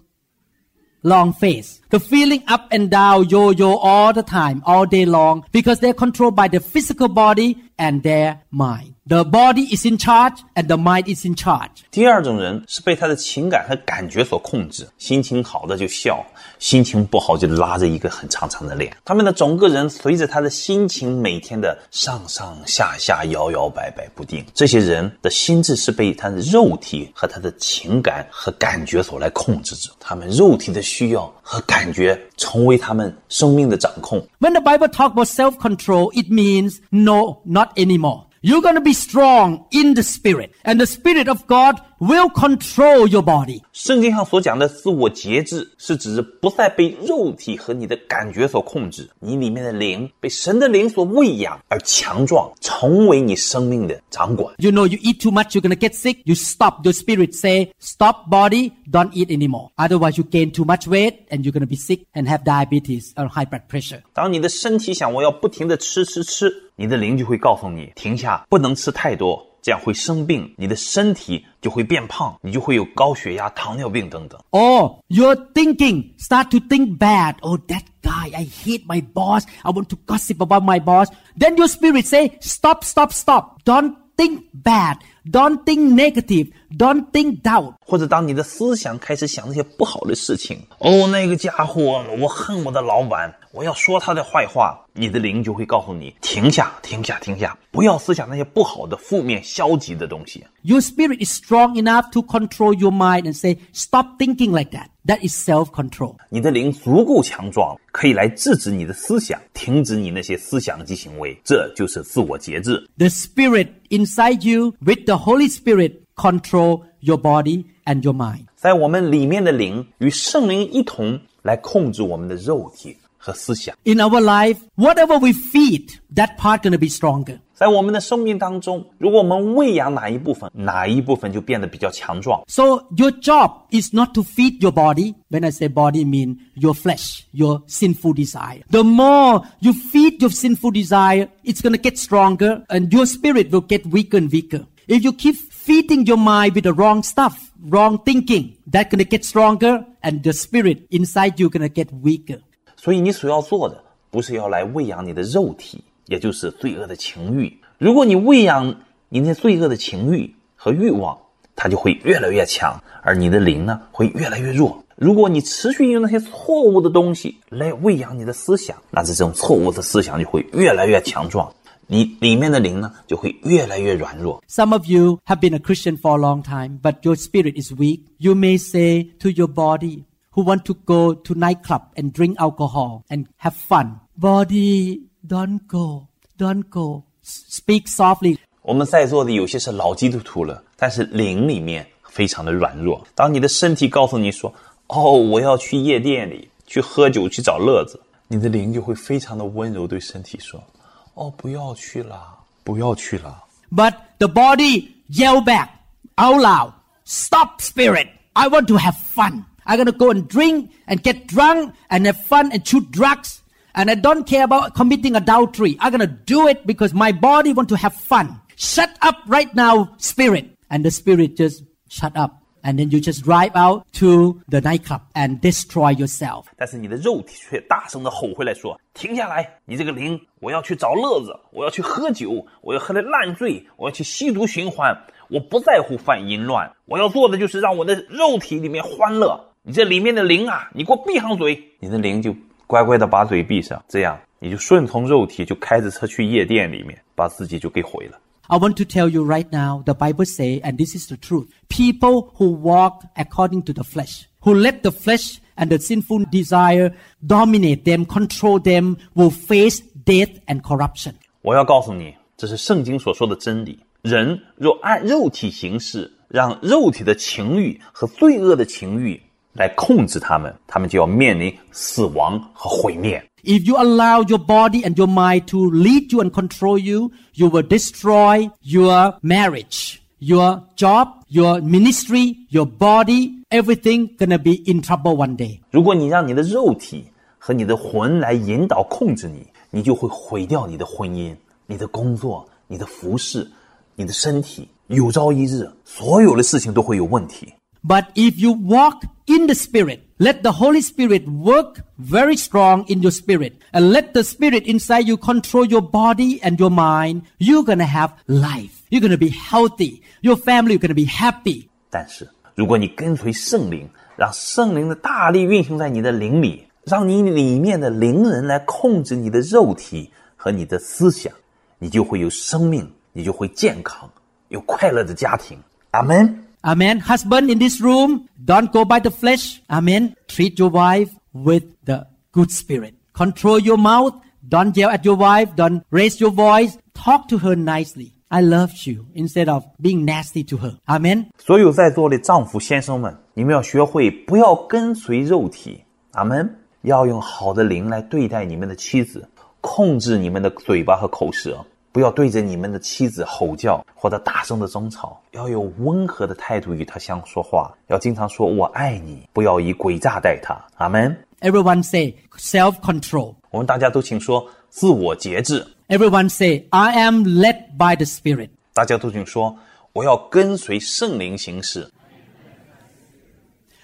[1.03, 1.79] long face.
[1.91, 6.35] The feeling up and down, yo-yo all the time, all day long, because they're controlled
[6.35, 8.92] by the physical body and their mind.
[9.07, 11.71] The body is in charge and the mind is in charge.
[11.91, 16.23] 第二种人是被他的情感和感觉所控制，心情好的就笑，
[16.59, 18.95] 心情不好就拉着一个很长长的脸。
[19.07, 24.45] 他们的整个人随着他的心情每天的上上下下摇摇摆摆不定。
[24.53, 34.21] 这些人的心智是被他的肉体和他的情感和感觉所来控制着，他们肉体的需要和感觉成为他们生命的掌控。
[34.39, 38.22] When the Bible talk about self-control, it means no, not anymore.
[38.46, 40.54] You're going to be strong in the spirit.
[40.66, 43.61] And the spirit of God will control your body.
[43.73, 54.55] 圣经上所讲的自我节制，是指不再被肉体和你的感觉所控制，你里面的灵被神的灵所喂养而强壮，成为你生命的掌管。
[54.59, 56.19] You know, you eat too much, you're gonna get sick.
[56.25, 56.85] You stop.
[56.85, 59.71] Your spirit say, stop body, don't eat anymore.
[59.77, 63.29] Otherwise, you gain too much weight and you're gonna be sick and have diabetes or
[63.29, 64.01] high blood pressure.
[64.13, 74.41] 当你的身体想我要不停的吃吃吃，你的灵就会告诉你停下，不能吃太多， 这样会生病，你的身体就会变胖，你就会有高血压、糖尿病等等。
[74.51, 77.35] Or your thinking start to think bad.
[77.41, 79.45] Oh, that guy, I hate my boss.
[79.63, 81.09] I want to gossip about my boss.
[81.39, 83.63] Then your spirit say, stop, stop, stop.
[83.65, 84.99] Don't think bad.
[85.31, 86.51] Don't think negative.
[86.77, 87.75] Don't think doubt.
[87.81, 100.45] 或者当你的思想开始想那些不好的事情，哦，那个家伙，我恨我的老板，我要说他的坏话，你的灵就会告诉你停下，停下，停下，不要思想那些不好的、负面、消极的东西。
[100.63, 104.89] Your spirit is strong enough to control your mind and say, stop thinking like that.
[105.07, 106.17] That is self-control.
[106.29, 112.87] 你的灵足够强壮，可以来制止你的思想，停止你那些思想及行为，这就是自我节制。
[112.99, 118.47] The spirit inside you with the Holy Spirit control your body and your mind.
[118.57, 123.75] 在我们里面的灵与圣灵一同来控制我们的肉体和思想。
[123.85, 127.39] In our life, whatever we feed, that part gonna be stronger.
[127.55, 132.41] 在我们的生命当中，如果我们喂养哪一部分，哪一部分就变得比较强壮。
[132.47, 135.15] So your job is not to feed your body.
[135.29, 138.63] When I say body, mean your flesh, your sinful desire.
[138.71, 143.63] The more you feed your sinful desire, it's gonna get stronger and your spirit will
[143.63, 144.67] get weaker and weaker.
[144.86, 147.36] If you keep feeding your mind with the wrong stuff,
[147.70, 152.40] wrong thinking, that's gonna get stronger and the spirit inside you gonna get weaker.
[152.76, 157.58] 所以你所要做的，不是要来喂养你的肉体，也就是罪恶的情欲。
[157.78, 158.76] 如果你喂养
[159.08, 161.18] 你那罪恶的情欲和欲望，
[161.56, 164.84] 它就会越来越强，而你的灵呢，会越来越弱。
[164.98, 171.50] 如果你持续用那些错误的东西来喂养你的思想，那这种错误的思想就会越来越强壮，
[171.87, 174.43] 你里面的灵呢，就会越来越软弱。
[174.49, 177.73] Some of you have been a Christian for a long time, but your spirit is
[177.73, 178.03] weak.
[178.19, 183.05] You may say to your body, who want to go to nightclub and drink alcohol
[183.09, 187.05] and have fun, body, don't go, don't go.
[187.25, 188.37] S- Speak softly.
[188.63, 193.03] 我们在座的有些是老基督徒了，但是灵里面非常的软弱。
[193.15, 200.72] 当你的身体告诉你说：“哦，我要去夜店里去喝酒去找乐子”，你的灵就会非常的温柔对身体说：“
[201.15, 203.45] 哦，不要去了，不要去了。
[203.71, 205.69] But the body yell back
[206.17, 206.73] out loud,
[207.05, 208.09] stop spirit.
[208.35, 209.45] I want to have fun.
[209.67, 213.43] I'm gonna go and drink and get drunk and have fun and shoot drugs.
[213.75, 215.77] And I don't care about committing adultery.
[215.81, 218.41] I'm gonna do it because my body want to have fun.
[218.57, 220.57] Shut up right now, spirit.
[220.71, 222.42] And the spirit just shut up.
[222.64, 226.46] And then you just drive out to the nightclub and destroy yourself.
[226.56, 229.58] ”但是你的肉体却大声的吼回来说：“停下来！
[229.66, 234.98] 你这个灵，我要去找乐子，我要去喝酒，我要喝得烂醉，我要去吸毒循环。
[235.30, 239.38] 我不在乎犯淫乱，我要做的就是让我的肉体里面欢乐。
[239.64, 241.62] 你这里面的灵啊，你给我闭上嘴！
[241.80, 242.34] 你的灵就
[242.66, 248.18] 乖乖的把嘴闭上，这样你就顺从肉体，就开着车去夜店里面，把自己就给毁了。
[248.53, 251.49] I want to tell you right now, the Bible say, and this is the truth.
[251.69, 256.95] People who walk according to the flesh, who let the flesh and the sinful desire
[257.27, 261.13] dominate them, control them, will face death and corruption.
[261.43, 263.79] 我要告诉你，这是圣经所说的真理。
[264.01, 269.21] 人若按肉体行事，让肉体的情欲和罪恶的情欲
[269.53, 273.23] 来控制他们，他们就要面临死亡和毁灭。
[273.44, 277.50] if you allow your body and your mind to lead you and control you, you
[277.50, 285.16] will destroy your marriage, your job, your ministry, your body, everything gonna be in trouble
[285.16, 285.60] one day.
[285.72, 287.06] 如果你让你的肉体
[287.38, 291.36] 和你的魂来引导控制你，你就会毁掉你的婚姻、
[291.68, 293.50] 你的工作、你的服侍、
[293.96, 294.68] 你的身体。
[294.88, 297.52] 有朝一日，所有的事情都会有问题。
[297.83, 303.13] But if you walk in the Spirit, let the Holy Spirit work very strong in your
[303.13, 307.87] spirit, and let the Spirit inside you control your body and your mind, you're gonna
[307.87, 308.83] have life.
[308.91, 310.03] You're gonna be healthy.
[310.23, 311.69] Your family, you're gonna be happy.
[311.89, 321.33] 但是，如果你跟随圣灵，让圣灵的大力运行在你的灵里，让你里面的灵人来控制你的肉体和你的思想，
[321.79, 324.11] 你就会有生命，你就会健康，
[324.49, 325.57] 有快乐的家庭。
[325.93, 326.42] 阿门。
[326.65, 327.01] Amen.
[327.01, 329.61] Husband in this room, don't go by the flesh.
[329.69, 330.15] Amen.
[330.27, 332.95] Treat your wife with the good spirit.
[333.13, 334.15] Control your mouth.
[334.49, 335.55] Don't yell at your wife.
[335.57, 336.77] Don't raise your voice.
[336.95, 338.13] Talk to her nicely.
[338.31, 340.77] I loved you instead of being nasty to her.
[340.87, 341.29] Amen.
[341.39, 346.57] 所有在座的丈夫先生们，你们要学会不要跟随肉体，阿门。
[346.83, 349.29] 要用好的灵来对待你们的妻子，
[349.61, 360.57] 控制你们的嘴巴和口舌， 不要对着你们的妻子吼叫或者大声的争吵，要有温和的态度与她相说话，要经常说“我爱你”，不要以诡诈待她。
[360.77, 361.17] 阿门。
[361.41, 363.35] Everyone say self-control.
[363.51, 368.51] 我们大家都请说自我节制， Everyone say, I am led by the Spirit.
[368.75, 369.57] 大家都请说
[369.93, 371.91] 我要跟随圣灵行事，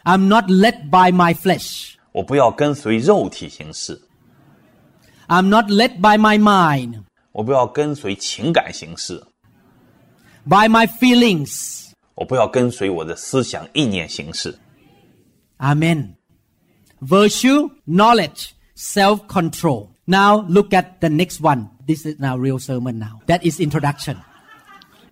[0.04, 1.94] I'm not led by my flesh.
[2.12, 4.00] 我不要跟随肉体行事，
[5.28, 7.02] I'm not led by my mind,
[7.38, 9.20] 我不要跟随情感行事，
[10.46, 11.90] by my feelings.
[12.14, 14.56] 我不要跟随我的思想意念行事。
[15.58, 16.14] Amen.
[17.00, 19.88] Virtue, knowledge, self-control.
[20.04, 21.70] Now look at the next one.
[21.86, 23.20] This is now real sermon now.
[23.26, 24.16] That is introduction.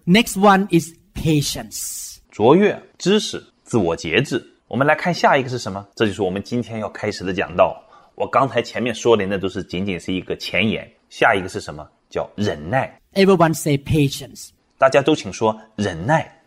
[0.04, 2.18] Next one is patience.
[2.30, 4.46] 卓越、知识、自我节制。
[4.68, 5.86] 我们来看下一个是什么？
[5.96, 7.82] 这就是我们今天要开始的讲道。
[8.14, 11.86] 我刚才前面说的那都是仅仅是一个前言，下一个是什么？
[12.10, 13.00] 叫忍耐。
[13.14, 14.48] Everyone say patience.
[14.78, 16.40] 大家都请说忍耐。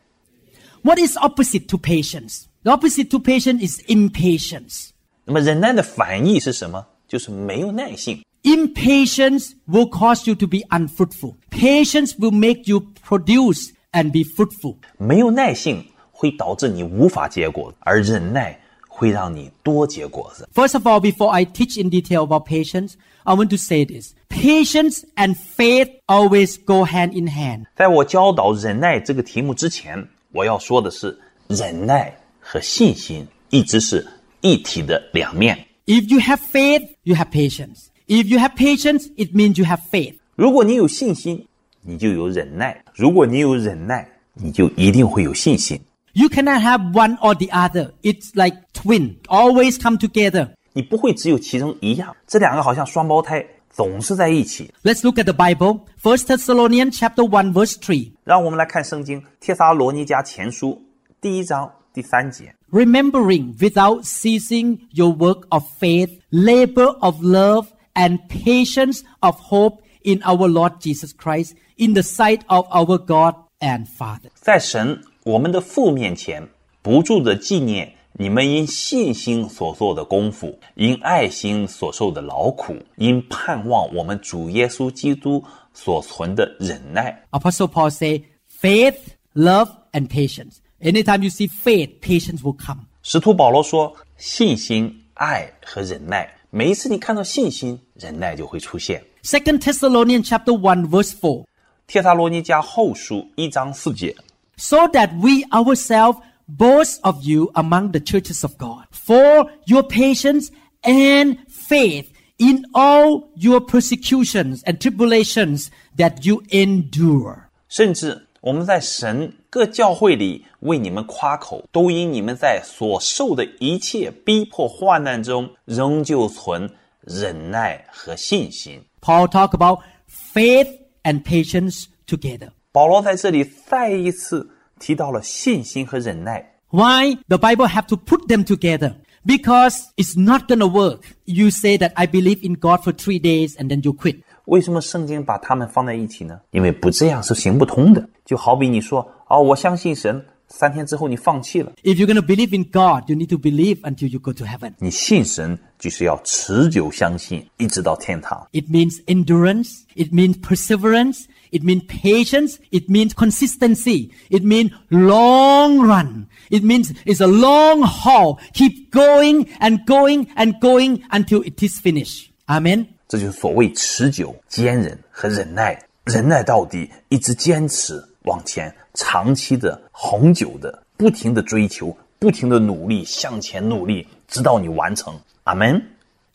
[0.81, 2.43] What is opposite to patience?
[2.63, 4.89] The opposite to patience is impatience.
[5.23, 6.85] 那么忍耐的反义是什么？
[7.07, 8.21] 就是没有耐性。
[8.43, 11.35] Impatience will cause you to be unfruitful.
[11.49, 14.75] Patience will make you produce and be fruitful.
[14.97, 18.59] 没有耐性会导致你无法结果，而忍耐
[18.89, 20.47] 会让你多结果子。
[20.53, 22.93] First of all, before I teach in detail about patience,
[23.23, 24.13] I want to say this.
[24.29, 27.65] Patience and faith always go hand in hand.
[27.75, 34.05] 在我教导忍耐这个题目之前，我要说的是，忍耐和信心一直是
[34.41, 35.57] 一体的两面。
[35.85, 37.87] If you have faith, you have patience.
[38.07, 40.15] If you have patience, it means you have faith.
[40.35, 41.47] 如果你有信心，
[41.81, 45.79] 你就有忍耐；如果你有忍耐，你就一定会有信心。
[46.13, 47.91] You cannot have one or the other.
[48.01, 50.51] It's like twin, always come together.
[50.73, 54.73] 你不会只有其中一样，这两个好像双胞胎，总是在一起。
[54.83, 55.81] Let's look at the Bible.
[56.01, 58.11] 1 Thessalonians chapter 1 verse 3.
[58.23, 60.81] 让我们来看圣经《帖撒罗尼迦前书》
[61.21, 62.53] 第一章第三节。
[62.71, 70.19] remembering without ceasing your work of faith, labor of love, and patience of hope in
[70.23, 74.29] our Lord Jesus Christ in the sight of our God and Father.
[74.35, 76.48] 在神 我们的父面前，
[76.80, 85.44] 不住的纪念你们因信心所做的功夫，因爱心所受的劳苦，因盼望我们主耶稣基督
[85.74, 87.22] 所存的忍耐。
[87.32, 88.24] Apostle Paul say,
[88.60, 88.96] faith,
[89.34, 90.56] love, and patience.
[90.80, 92.86] Anytime you see faith, patience will come.
[93.02, 99.04] 使徒保罗说：“信心、爱和忍耐，每一次你看到信心，忍耐就会出现。
[99.22, 101.44] Second Thessalonians chapter one verse four，
[101.86, 104.16] 帖撒罗尼迦后书一章四节，
[104.59, 110.49] so that we ourselves boast of you among the churches of God for your patience
[110.83, 117.49] and faith in all your persecutions and tribulations that you endure.
[117.67, 126.69] 甚至我们在神各教会里为你们夸口，都因你们在所受的一切逼迫患难中，仍旧存
[127.01, 128.83] 忍耐和信心。
[129.01, 130.67] Paul talk about faith
[131.03, 132.49] and patience together.
[132.71, 134.49] 保罗在这里再一次
[134.79, 136.53] 提到了信心和忍耐。
[136.69, 138.95] Why the Bible have to put them together?
[139.25, 141.01] Because it's not gonna work.
[141.23, 144.17] You say that I believe in God for three days and then you quit.
[144.45, 146.39] 为什么圣经把它们放在一起呢？
[146.51, 148.07] 因为不这样是行不通的。
[148.25, 151.71] 就好比你说哦，我相信神，三天之后你放弃了。
[151.81, 154.73] If you're gonna believe in God, you need to believe until you go to heaven.
[154.77, 158.47] 你信神就是要持久相信，一直到天堂。
[158.51, 159.79] It means endurance.
[159.95, 161.23] It means perseverance.
[161.51, 162.57] It means patience.
[162.71, 164.11] It means consistency.
[164.29, 166.27] It means long run.
[166.49, 168.39] It means it's a long haul.
[168.53, 172.29] Keep going and going and going until it is finished.
[172.47, 172.87] Amen.
[173.07, 185.19] 这就是所谓持久、坚忍和忍耐，忍耐到底，一直坚持往前，长期的、恒久的、不停的追求，不停的努力向前努力，直到你完成。
[185.43, 185.81] 阿门。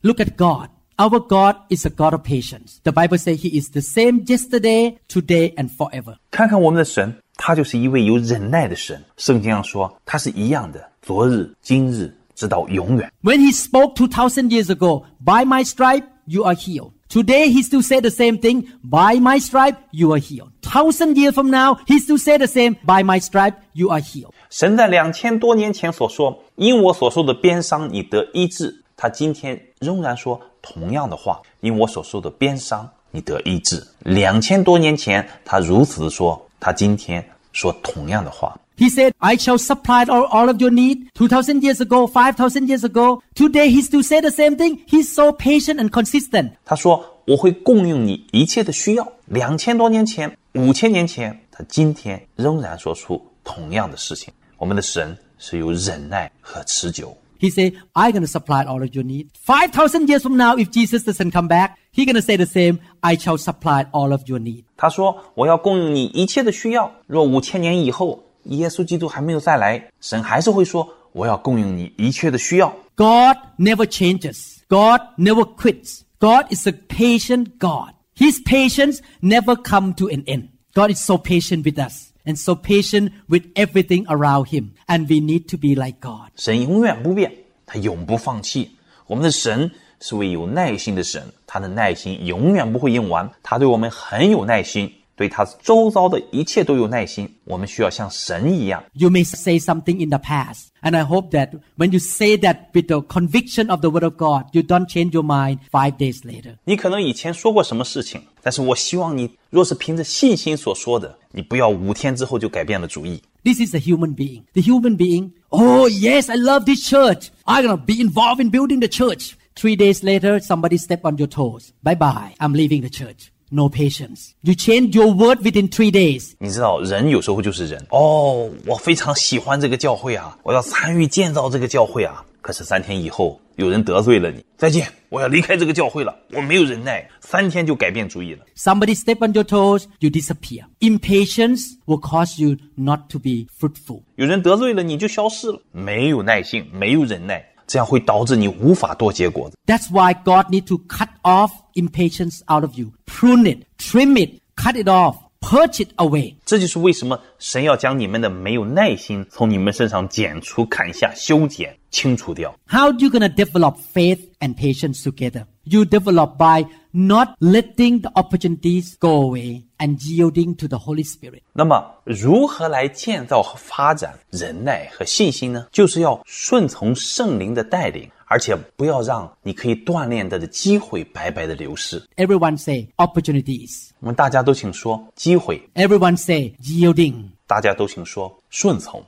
[0.03, 0.71] Look at God.
[0.97, 2.79] Our God is a God of patience.
[2.83, 6.17] The Bible says He is the same yesterday, today, and forever.
[6.31, 9.03] 看看我们的神，他就是一位有忍耐的神。
[9.17, 13.11] 圣经上说，他是一样的，昨日、今日，直到永远。
[13.23, 16.93] When He spoke 2,000 years ago, by my stripe, you are healed.
[17.09, 20.51] Today, He still said the same thing, by my stripe, you are healed.
[20.61, 24.33] Thousand years from now, He still said the same, by my stripe, you are healed.
[24.51, 38.58] 神在两千多年前所说：“因我所受的鞭伤，你得医治。” 他今天仍然说同样的话：“因我所受的鞭伤，你得医治。”两千多年前，他如此的说，他今天说同样的话。
[38.78, 41.08] He said, I shall supply all, all of your need.
[41.14, 43.22] 2,000 years ago, 5,000 years ago.
[43.34, 44.80] Today he still said the same thing.
[44.86, 46.52] He's so patient and consistent.
[46.66, 54.34] 他说：“我会供应你一切的需要。”两千多年前、五千年前，他今天仍然说出同样的事情。
[54.58, 57.16] 我们的神是有忍耐和持久。
[57.39, 59.31] He said, I'm going to supply all of your need.
[59.35, 62.81] 5,000 years from now, if Jesus doesn't come back, he's going to say the same,
[63.03, 64.65] I shall supply all of your need.
[64.77, 66.93] 他说：“我要供应你一切的需要。
[67.07, 72.75] 若五千年以后，耶稣基督还没有再来，神还是会说：我要供应你一切的需要。
[72.95, 74.59] God never changes.
[74.69, 76.01] God never quits.
[76.19, 77.95] God is a patient God.
[78.15, 80.49] His patience never come to an end.
[80.75, 84.71] God is so patient with us and so patient with everything around him.
[84.87, 86.31] And we need to be like God.
[86.37, 87.33] 神永远不变，
[87.67, 88.71] 他永不放弃。
[89.07, 89.71] 我们的神
[90.01, 97.29] 是位有耐心的神，他的耐心永远不会用完，他对我们很有耐心， 对他周遭的一切都有耐心。
[97.45, 98.83] 我们需要像神一样。
[98.95, 100.69] You may say something in the past.
[100.83, 104.17] And I hope that when you say that with the conviction of the word of
[104.17, 106.57] God, you don't change your mind five days later.
[106.65, 113.21] 你可能以前说过什么事情，但是我希望你若是凭着信心所说的，你不要五天之后就改变了主意。
[113.45, 114.45] This is a human being.
[114.55, 117.29] The human being, oh yes, I love this church.
[117.45, 119.33] I'm gonna be involved in building the church.
[119.55, 121.73] Three days later, somebody step on your toes.
[121.83, 122.35] Bye bye.
[122.39, 123.31] I'm leaving the church.
[123.55, 124.31] No patience.
[124.43, 126.35] You change your word within three days.
[126.39, 132.25] 你知道，人有时候就是人哦，我非常喜欢这个教会啊，我要参与建造这个教会啊。
[132.43, 136.17] 可是三天以后，有人得罪了你，再见，我要离开这个教会了。
[136.33, 138.47] 我没有忍耐，三天就改变主意了。
[138.57, 140.65] Somebody step on your toes, you disappear.
[140.81, 144.01] Impatience will cause you not to be fruitful.
[144.15, 149.57] 有人得罪了你就消失了，没有耐性，没有忍耐， 这样会导致你无法多结果子。
[149.67, 152.93] That's why God needs to cut off impatience out of you.
[153.07, 156.35] Prune it, trim it, cut it off, purge it away.
[156.45, 162.53] 这就是为什么神要将你们的没有耐心从你们身上剪除、砍下、修剪、清除掉。
[162.67, 165.45] How you gonna develop faith and patience together?
[165.63, 171.42] You develop by not letting the opportunities go away and yielding to the Holy Spirit.
[171.54, 175.68] 那么，如何来建造和发展忍耐和信心呢？
[175.72, 182.02] 就是要顺从圣灵的带领，而且不要让你可以锻炼的机会白白的流失。
[182.16, 183.90] Everyone say opportunities.
[184.00, 187.26] 我们大家都请说机会，Everyone say yielding.
[187.46, 189.04] 大家都请说顺从。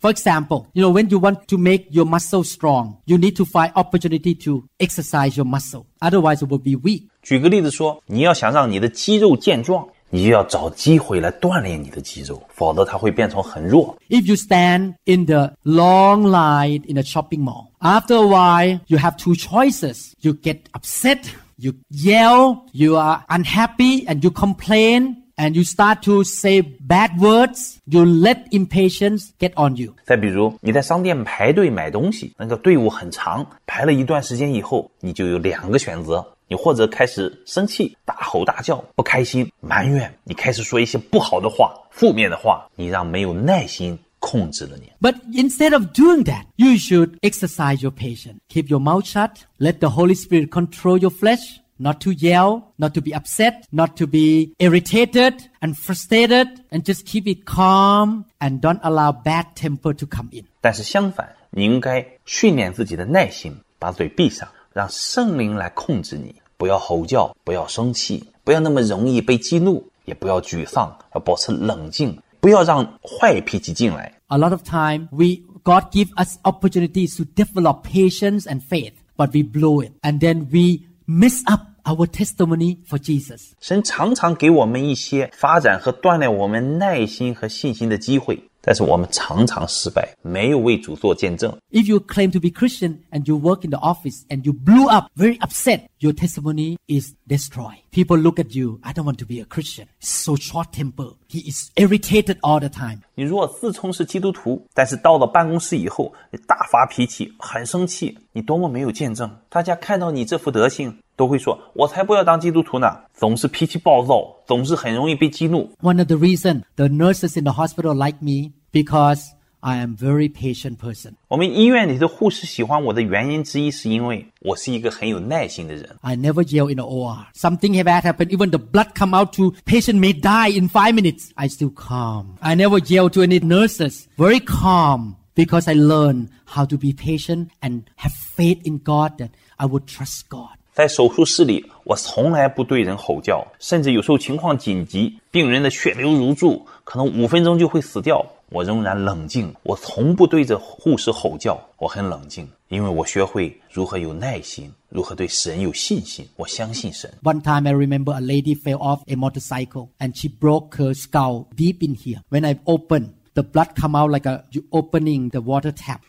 [0.00, 3.44] For example, you know, when you want to make your muscle strong, you need to
[3.44, 5.86] find opportunity to exercise your muscle.
[6.00, 7.04] Otherwise, it will be weak.
[7.22, 13.96] 举个例子说，你要想让你的肌肉健壮，你就要找机会来锻炼你的肌肉，否则它会变成很弱。
[14.08, 18.98] If you stand in the long line in a shopping mall, after a while, you
[18.98, 20.14] have two choices.
[20.20, 21.26] You get upset,
[21.58, 27.78] you yell, you are unhappy, and you complain, and you start to say bad words.
[27.86, 29.94] You let impatience get on you.
[30.04, 44.92] 再比如，你在商店排队买东西，那个队伍很长，排了一段时间以后，你就有两个选择：你或者开始生气、大吼大叫、不开心、埋怨，你开始说一些不好的话、负面的话，你让没有耐心控制了你。
[45.00, 48.36] But instead of doing that, you should exercise your patience.
[48.48, 49.30] Keep your mouth shut.
[49.58, 51.58] Let the Holy Spirit control your flesh.
[51.78, 57.04] Not to yell, not to be upset, not to be irritated and frustrated, and just
[57.06, 60.44] keep it calm and don't allow bad temper to come in.
[60.60, 74.12] 但是相反，你应该训练自己的耐心，把嘴闭上，让圣灵来控制你，不要吼叫，不要生气，不要那么容易被激怒，也不要沮丧，要保持冷静，不要让坏脾气进来。
[74.28, 79.32] A lot of time, we, God give us opportunities to develop patience and faith, but
[79.32, 79.90] we blow it.
[80.02, 83.53] And then we mess up our testimony for Jesus.
[83.61, 91.52] 神常常给我们一些发展和锻炼我们耐心和信心的机会，但是我们常常失败，没有为主做见证。
[91.72, 94.88] If you claim to be Christian and you work in the office and you blew
[94.88, 97.78] up, very upset, your testimony is destroyed.
[97.90, 99.88] People look at you, I don't want to be a Christian.
[99.98, 101.14] So short temper.
[101.28, 103.00] He is irritated all the time.
[103.16, 109.28] 你若自称是基督徒，但是到了办公室以后，你大发脾气，很生气，你多么没有见证！
[109.48, 115.70] 大家看到你这副德行， 都会说：“我才不要当基督徒呢！”总是脾气暴躁，总是很容易被激怒。
[115.80, 119.28] One of the reasons the nurses in the hospital like me because
[119.60, 121.12] I am very patient person.
[121.28, 125.88] 我们医院里的护士喜欢我的原因之一，是因为我是一个很有耐心的人。
[126.00, 127.26] I never yell in the OR.
[127.34, 131.30] Something bad happened, even the blood come out to patient may die in five minutes.
[131.36, 132.38] I still calm.
[132.40, 134.08] I never yell to any nurses.
[134.18, 139.30] Very calm because I learned how to be patient and have faith in God that
[139.60, 140.55] I would trust God.
[140.76, 149.54] 在手术室里，我从来不对人吼叫，甚至有时候情况紧急，病人的血流如注，可能五分钟就会死掉，我仍然冷静。
[149.64, 156.26] 我从不对着护士吼叫，我很冷静，因为我学会如何有耐心，如何对神有信心。
[156.36, 157.12] 我相信神。
[157.22, 161.48] One time I remember a lady fell off a motorcycle and she broke her skull
[161.54, 162.22] deep in here.
[162.30, 166.00] When I opened, the blood come out like a you opening the water tap.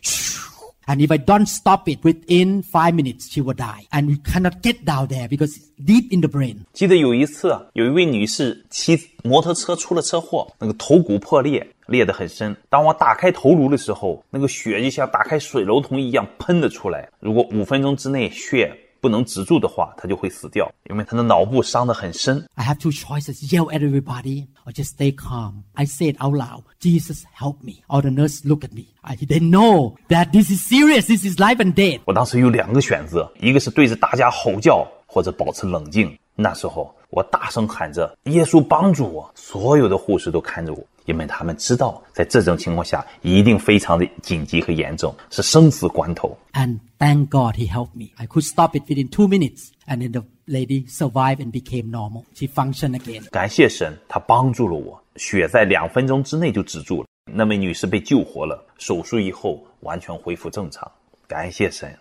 [0.89, 3.87] And if I don't stop it within five minutes, she will die.
[3.91, 6.65] And we cannot get down there because it's deep in the brain.
[6.73, 12.57] 记得有一次，有一位女士骑摩托车出了车祸，那个头骨破裂，裂得很深。
[12.71, 17.07] 当我打开头颅的时候，那个血就像打开水龙头一样喷了出来。
[17.21, 22.45] 如果五分钟之内血不能止住的话，他就会死掉，因为他的脑部伤得很深。
[22.55, 25.63] I have two choices yell at everybody or just stay calm.
[25.75, 27.83] I say it out loud Jesus, help me.
[27.89, 28.87] Or the nurse look at me.
[29.03, 32.01] I, they know that this is serious, this is life and death.
[32.07, 36.17] 我当时有两个选择，一个是对着大家吼叫，或者保持冷静。
[36.35, 46.37] 那时候我大声喊着“耶稣帮助我”，所有的护士都看着我，因为他们知道在这种情况下一定非常的紧急和严重，是生死关头。
[46.53, 48.11] And thank God he helped me.
[48.17, 49.71] I could stop it within two minutes.
[49.87, 52.25] And then the lady survived and became normal.
[52.35, 53.25] She functioned again.
[53.31, 57.09] 感谢神，他帮助了我，血在两分钟之内就止住了。
[57.33, 60.91] 那位女士被救活了，手术以后完全恢复正常。
[61.27, 61.97] 感谢神。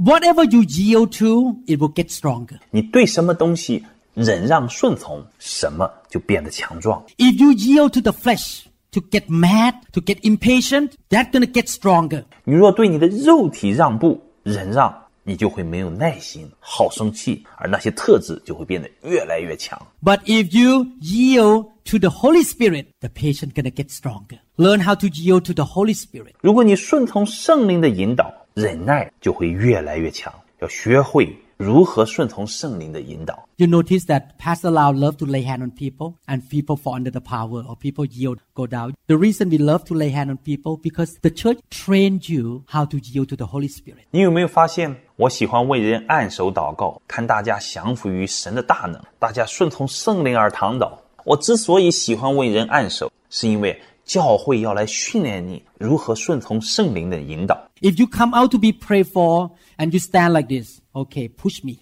[0.00, 2.58] Whatever you yield to, it will get stronger.
[2.70, 3.84] 你对什么东西
[4.14, 7.04] 忍让顺从，什么就变得强壮。
[7.16, 11.68] If you yield to the flesh, to get mad, to get impatient, that's gonna get
[11.68, 12.24] stronger.
[12.44, 19.80] 你若对你的肉体让步、忍让，你就会没有耐心，好生气，而那些特质就会变得越来越强。
[20.02, 24.38] But if you yield to the Holy Spirit, the patient gonna get stronger.
[24.56, 26.34] Learn how to yield to the Holy Spirit.
[26.40, 30.33] 如果你顺从圣灵的引导， 忍耐就会越来越强。
[30.59, 33.47] 要学会如何顺从圣灵的引导。
[33.55, 37.19] You notice that Pastor Lau love to lay hand on people and people fall under the
[37.19, 38.93] power or people yield, go down.
[39.07, 42.85] The reason we love to lay hand on people because the church trained you how
[42.85, 44.05] to yield to the Holy Spirit.
[44.11, 50.99] 你有没有发现，我喜欢为人按手祷告，看大家降服于神的大能，大家顺从圣灵而躺倒。
[51.23, 57.56] 我之所以喜欢为人按手，是因为教会要来训练你如何顺从圣灵的引导。
[57.80, 61.62] If you come out to be prayed for and you stand like this, okay, push
[61.62, 61.78] me.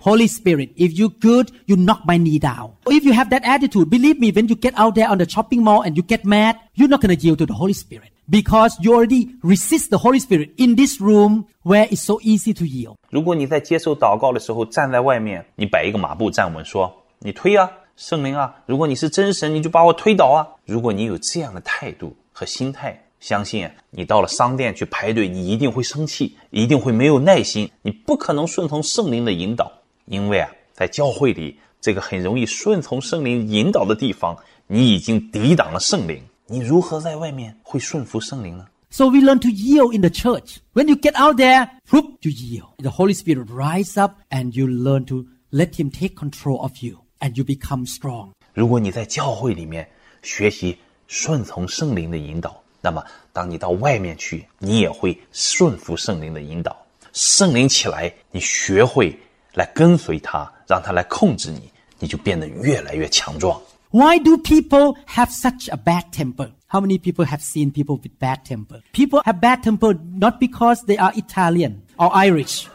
[0.00, 2.70] Holy Spirit, if you good, you knock my knee down.
[2.86, 5.64] If you have that attitude, believe me, when you get out there on the shopping
[5.64, 8.78] mall and you get mad, you're not going to yield to the Holy Spirit because
[8.80, 12.94] you already resist the Holy Spirit in this room where it's so easy to yield.
[13.10, 18.54] 如果你在接受祷告的时候站在外面，你摆一个马步站稳，说：“你推啊，圣灵啊！
[18.66, 29.71] 如果你是真神，你就把我推倒啊！”如果你有这样的态度 和心态，相信你到了商店去排队，你一定会生气，一定会没有耐心，你不可能顺从圣灵的引导，
[30.07, 34.37] 因为啊，在教会里这个很容易顺从圣灵引导的地方，
[34.67, 40.57] 你已经抵挡了圣灵，你如何在外面会顺服圣灵呢？So we learn to yield in the church.
[40.73, 42.73] When you get out there, whoop, you yield.
[42.79, 46.97] The Holy Spirit rise up and you learn to let Him take control of you
[47.19, 48.31] and you become strong.
[48.53, 49.89] 如果你在教会里面
[50.21, 50.77] 学习
[51.12, 53.02] 顺从圣灵的引导，那么
[53.32, 56.76] 当你到外面去，你也会顺服圣灵的引导。
[57.12, 59.18] 圣灵起来，你学会
[59.54, 63.60] 来跟随他，让他来控制你，你就变得越来越强壮。
[63.90, 66.50] Why do people have such a bad temper?
[66.66, 68.82] How many people have seen people with bad temper?
[68.92, 72.66] People have bad temper not because they are Italian or Irish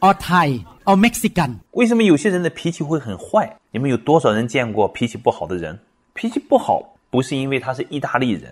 [0.00, 1.60] or Thai or Mexican.
[1.70, 3.56] 为什么有些人的脾气会很坏？
[3.70, 5.78] 你们有多少人见过脾气不好的人？
[6.21, 8.51] 脾气不好不是因为他是意大利人，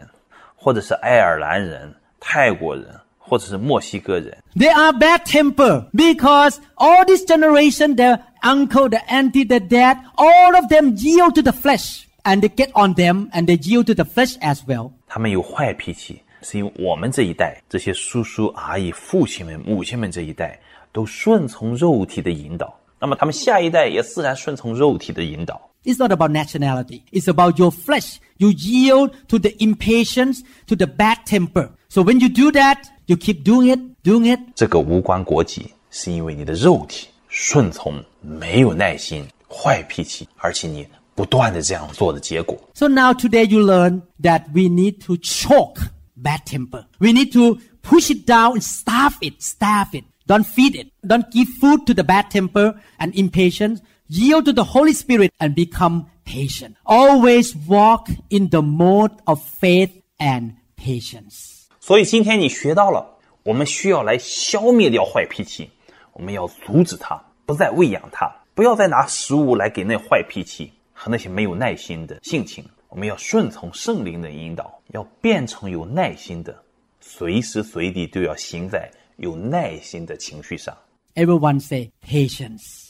[0.56, 2.88] 或者是爱尔兰人、泰国人，
[3.20, 4.36] 或者是墨西哥人。
[4.56, 10.66] They are bad temper because all this generation, their uncle, the auntie, the dad, all of
[10.68, 14.04] them yield to the flesh and they get on them and they yield to the
[14.04, 14.90] flesh as well.
[15.06, 20.60] 他们有坏脾气，是因为我们这一代这些叔叔阿姨、父亲们、母亲们这一代
[20.92, 25.69] 都顺从肉体的引导，那么他们下一代也自然顺从肉体的引导。
[25.85, 27.05] It's not about nationality.
[27.13, 28.19] It's about your flesh.
[28.39, 31.71] You yield to the impatience, to the bad temper.
[31.89, 34.41] So when you do that, you keep doing it, doing it.
[34.55, 42.59] 这个无关国籍，是因为你的肉体顺从、没有耐心、坏脾气，而且你不断的这样做的结果。
[42.73, 45.83] So now today you learn that we need to choke
[46.17, 46.87] bad temper.
[46.99, 50.05] We need to push it down and starve it, starve it.
[50.27, 50.89] Don't feed it.
[51.07, 53.83] Don't give food to the bad temper and impatience.
[54.09, 56.77] Yield to the Holy Spirit and become patient.
[56.85, 61.67] Always walk in the mode of faith and patience.
[61.81, 65.71] 所以今天你学到了，我们需要来消灭掉坏脾气，
[66.13, 72.65] 我们要阻止它，不再喂养它，不要再拿食物来给那坏脾气和那些没有耐心的性情。
[72.89, 76.57] 我们要顺从圣灵的引导，要变成有耐心的，
[77.01, 80.77] 随时随地都要行在有耐心的情绪上。
[81.15, 82.88] Everyone say patience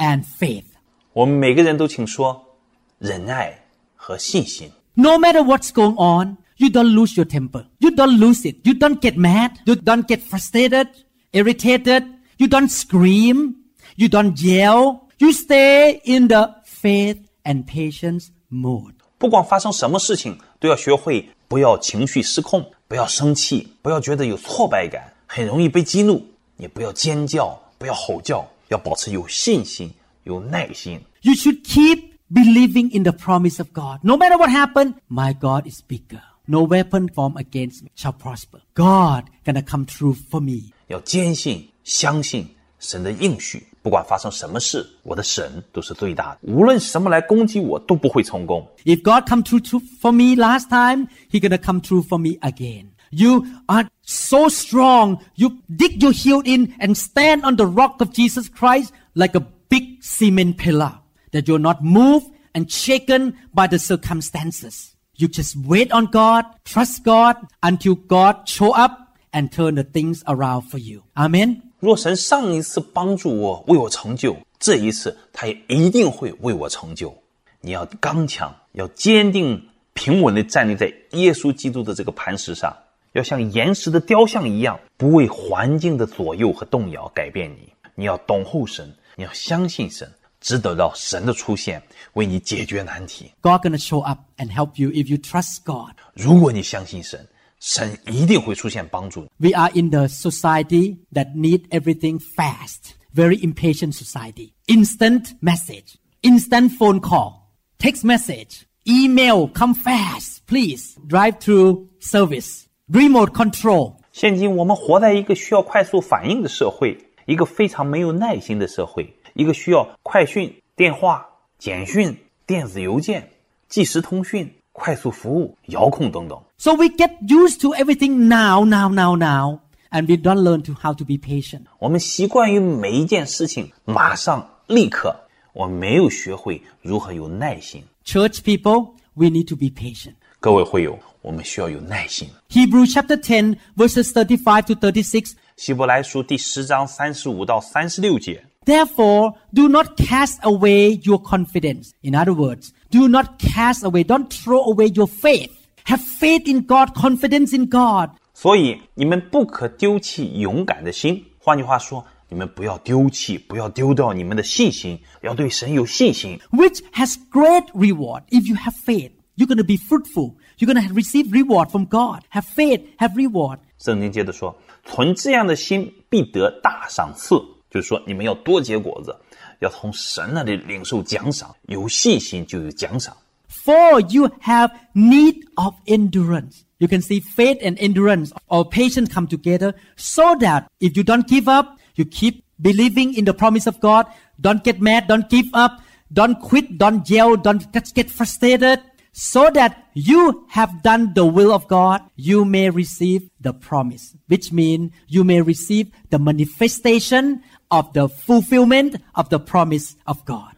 [0.00, 0.64] and faith.
[1.12, 2.58] 我们每个人都请说
[2.98, 3.58] 忍耐
[3.94, 4.70] 和信心。
[4.94, 7.66] No matter what's going on, you don't lose your temper.
[7.78, 8.56] You don't lose it.
[8.64, 9.52] You don't get mad.
[9.64, 10.88] You don't get frustrated,
[11.32, 12.04] irritated.
[12.38, 13.54] You don't scream.
[13.96, 15.00] You don't yell.
[15.18, 18.94] You stay in the faith and patience mode.
[19.18, 26.22] 不管发生什么事情，都要学会不要情绪失控，不要生气，不要觉得有挫败感，很容易被激怒，
[26.58, 29.92] 也不要尖叫，不要吼叫， 要保持有信心、
[30.24, 31.00] 有耐心。
[31.22, 34.00] You should keep believing in the promise of God.
[34.02, 36.20] No matter what happened, my God is bigger.
[36.46, 38.60] No weapon formed against me shall prosper.
[38.74, 40.72] God gonna come through for me.
[40.86, 42.48] 要坚信、相信
[42.78, 46.38] 神的应许，不管发生什么事，我的神都是最大的。
[46.42, 48.64] 无论什么来攻击我，都不会成功。
[48.84, 52.38] If God come through to- for me last time, He gonna come through for me
[52.40, 52.86] again.
[53.10, 55.18] You are so strong.
[55.34, 59.46] You dig your heel in and stand on the rock of Jesus Christ like a
[59.68, 60.98] big cement pillar
[61.32, 64.94] that you're not moved and shaken by the circumstances.
[65.14, 70.22] You just wait on God, trust God until God show up and turn the things
[70.26, 71.02] around for you.
[71.14, 71.62] Amen.
[71.78, 77.16] 若神上一次帮助我，为我成就，这一次他也一定会为我成就。
[77.60, 79.62] 你要刚强，要坚定、
[79.92, 82.74] 平稳地站立在耶稣基督的这个磐石上，
[83.12, 87.72] 要像岩石的雕像一样，不为环境的左右和动摇改变你。
[87.94, 93.32] 你要懂候神，你要相信神，只等到神的出现，为你解决难题。
[93.40, 95.94] God gonna show up and help you if you trust God.
[96.14, 97.26] 如果你相信神，
[97.58, 99.30] 神一定会出现帮助你。
[99.38, 102.94] We are in the society that need everything fast.
[103.14, 104.52] Very impatient society.
[104.66, 107.48] Instant message, instant phone call,
[107.78, 110.98] text message, email, come fast, please.
[111.08, 113.94] Drive through service, remote control.
[114.12, 116.96] 现今我们活在一个需要快速反应的社会，
[117.26, 121.26] 一个非常没有耐心的社会，一个需要快讯、电话、
[121.58, 123.30] 简讯、电子邮件、
[123.68, 126.40] 即时通讯、快速服务、遥控等等。
[126.58, 129.60] So we get used to everything now, now, now, now,
[129.90, 131.62] and we don't learn to how to be patient.
[131.78, 135.14] 我们习惯于每一件事情马上、立刻，
[135.52, 137.82] 我们没有学会如何有耐心。
[138.06, 140.14] Church people, we need to be patient.
[140.40, 142.28] 各位会友， 我们需要有耐心。
[142.50, 148.44] Hebrews chapter 10 verses 35 to 36希伯来书第十章三十五到三十六节。
[148.64, 151.90] Therefore, do not cast away your confidence.
[152.02, 155.50] In other words, do not cast away, don't throw away your faith.
[155.84, 158.10] Have faith in God, confidence in God.
[158.34, 161.24] 所以你们不可丢弃勇敢的心。
[161.38, 166.38] 换句话说，你们不要丢弃，不要丢掉你们的信心，要对神有信心。
[166.50, 168.24] which has great reward.
[168.30, 170.34] If you have faith, you're going to be fruitful.
[170.60, 172.22] You're going to receive reward from God.
[172.30, 173.58] Have faith, have reward.
[173.78, 177.34] 圣经接着说：“存这样的心，必得大赏赐。”
[177.70, 179.14] 就是说，你们要多结果子，
[179.58, 181.54] 要从神那里领受奖赏。
[181.66, 183.14] 有信心就有奖赏。
[183.48, 186.62] For you have need of endurance.
[186.78, 191.26] You can see faith and endurance or patience come together so that if you don't
[191.26, 194.06] give up, you keep believing in the promise of God.
[194.40, 195.06] Don't get mad.
[195.08, 195.80] Don't give up.
[196.12, 196.78] Don't quit.
[196.78, 197.36] Don't yell.
[197.36, 198.80] Don't just get frustrated.
[199.12, 204.52] So that you have done the will of God, you may receive the promise, which
[204.52, 210.54] means you may receive the manifestation of the fulfillment of the promise of God.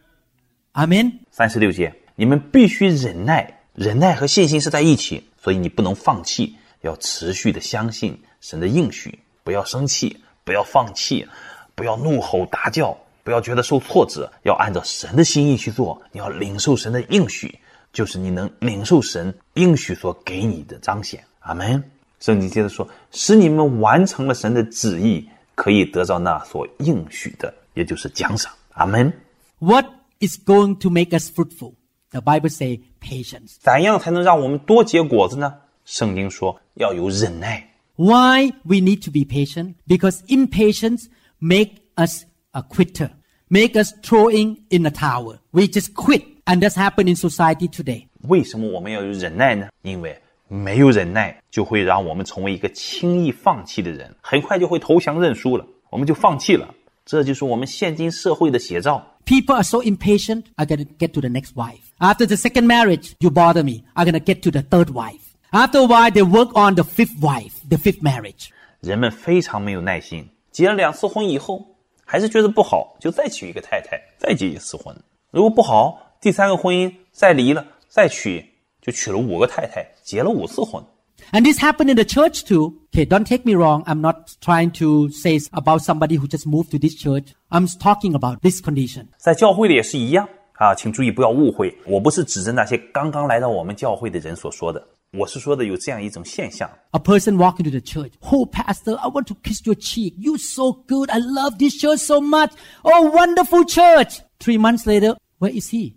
[0.73, 1.19] Amen.
[1.31, 11.27] 三十六节，你们必须忍耐，忍耐和信心是在一起，所以你不能放弃，要持续的相信神的应许，不要生气，不要放弃，
[11.75, 17.59] 不要怒吼大叫，不要觉得受挫折，要按照神的心意去做，你要领受神的应许，
[17.93, 21.23] 就是你能领受神应许所给你的彰显。
[21.39, 21.83] 阿门。
[22.19, 28.51] 圣经接着说，使你们完成了神的旨意，可以得到那所应许的，也就是奖赏。
[28.73, 29.11] 阿门。
[29.59, 29.85] What
[30.19, 31.73] is going to make us fruitful?
[32.11, 33.55] The Bible say patience.
[33.59, 35.53] 怎样才能让我们多结果子呢？
[35.85, 37.69] 圣经说要有忍耐。
[37.95, 39.75] Why we need to be patient?
[39.87, 41.05] Because impatience
[41.39, 43.11] make us a quitter,
[43.47, 45.39] make us throwing in a tower.
[45.51, 48.05] We just quit, and that's happened in society today.
[48.27, 49.67] 为什么我们要有忍耐呢？
[49.81, 56.73] 因为没有忍耐，就会让我们成为一个轻易放弃的人，很快就会投降认输了，我们就放弃了。
[57.05, 59.03] 这就是我们现今社会的写照。
[59.25, 60.43] People are so impatient.
[60.55, 61.79] I gotta get to the next wife.
[61.99, 63.83] After the second marriage, you bother me.
[63.93, 65.21] I'm gonna get to the third wife.
[65.51, 68.49] After a while, they work on the fifth wife, the fifth marriage.
[68.81, 74.95] 人们非常没有耐心，结了两次婚以后，还是觉得不好，就再娶一个太太，再结一次婚。
[75.31, 78.45] 如果不好， 第三个婚姻再离了，再娶，
[78.81, 80.83] 就娶了五个太太，结了五次婚。
[81.31, 82.73] And this happened in the church too.
[82.91, 83.83] Okay, don't take me wrong.
[83.83, 87.33] I'm not trying to say about somebody who just moved to this church.
[87.49, 89.07] I'm talking about this condition.
[89.17, 94.81] 在教会里也是一样啊，请注意不要误会，我不是指着那些刚刚来到我们教会的人所说的，
[95.11, 96.69] 我是说的有这样一种现象。
[96.91, 98.13] A person walk into the church.
[98.21, 100.15] Oh, pastor, I want to kiss your cheek.
[100.17, 101.09] You're so good.
[101.09, 102.51] I love this church so much.
[102.83, 104.21] Oh, wonderful church.
[104.39, 105.95] Three months later, where is he?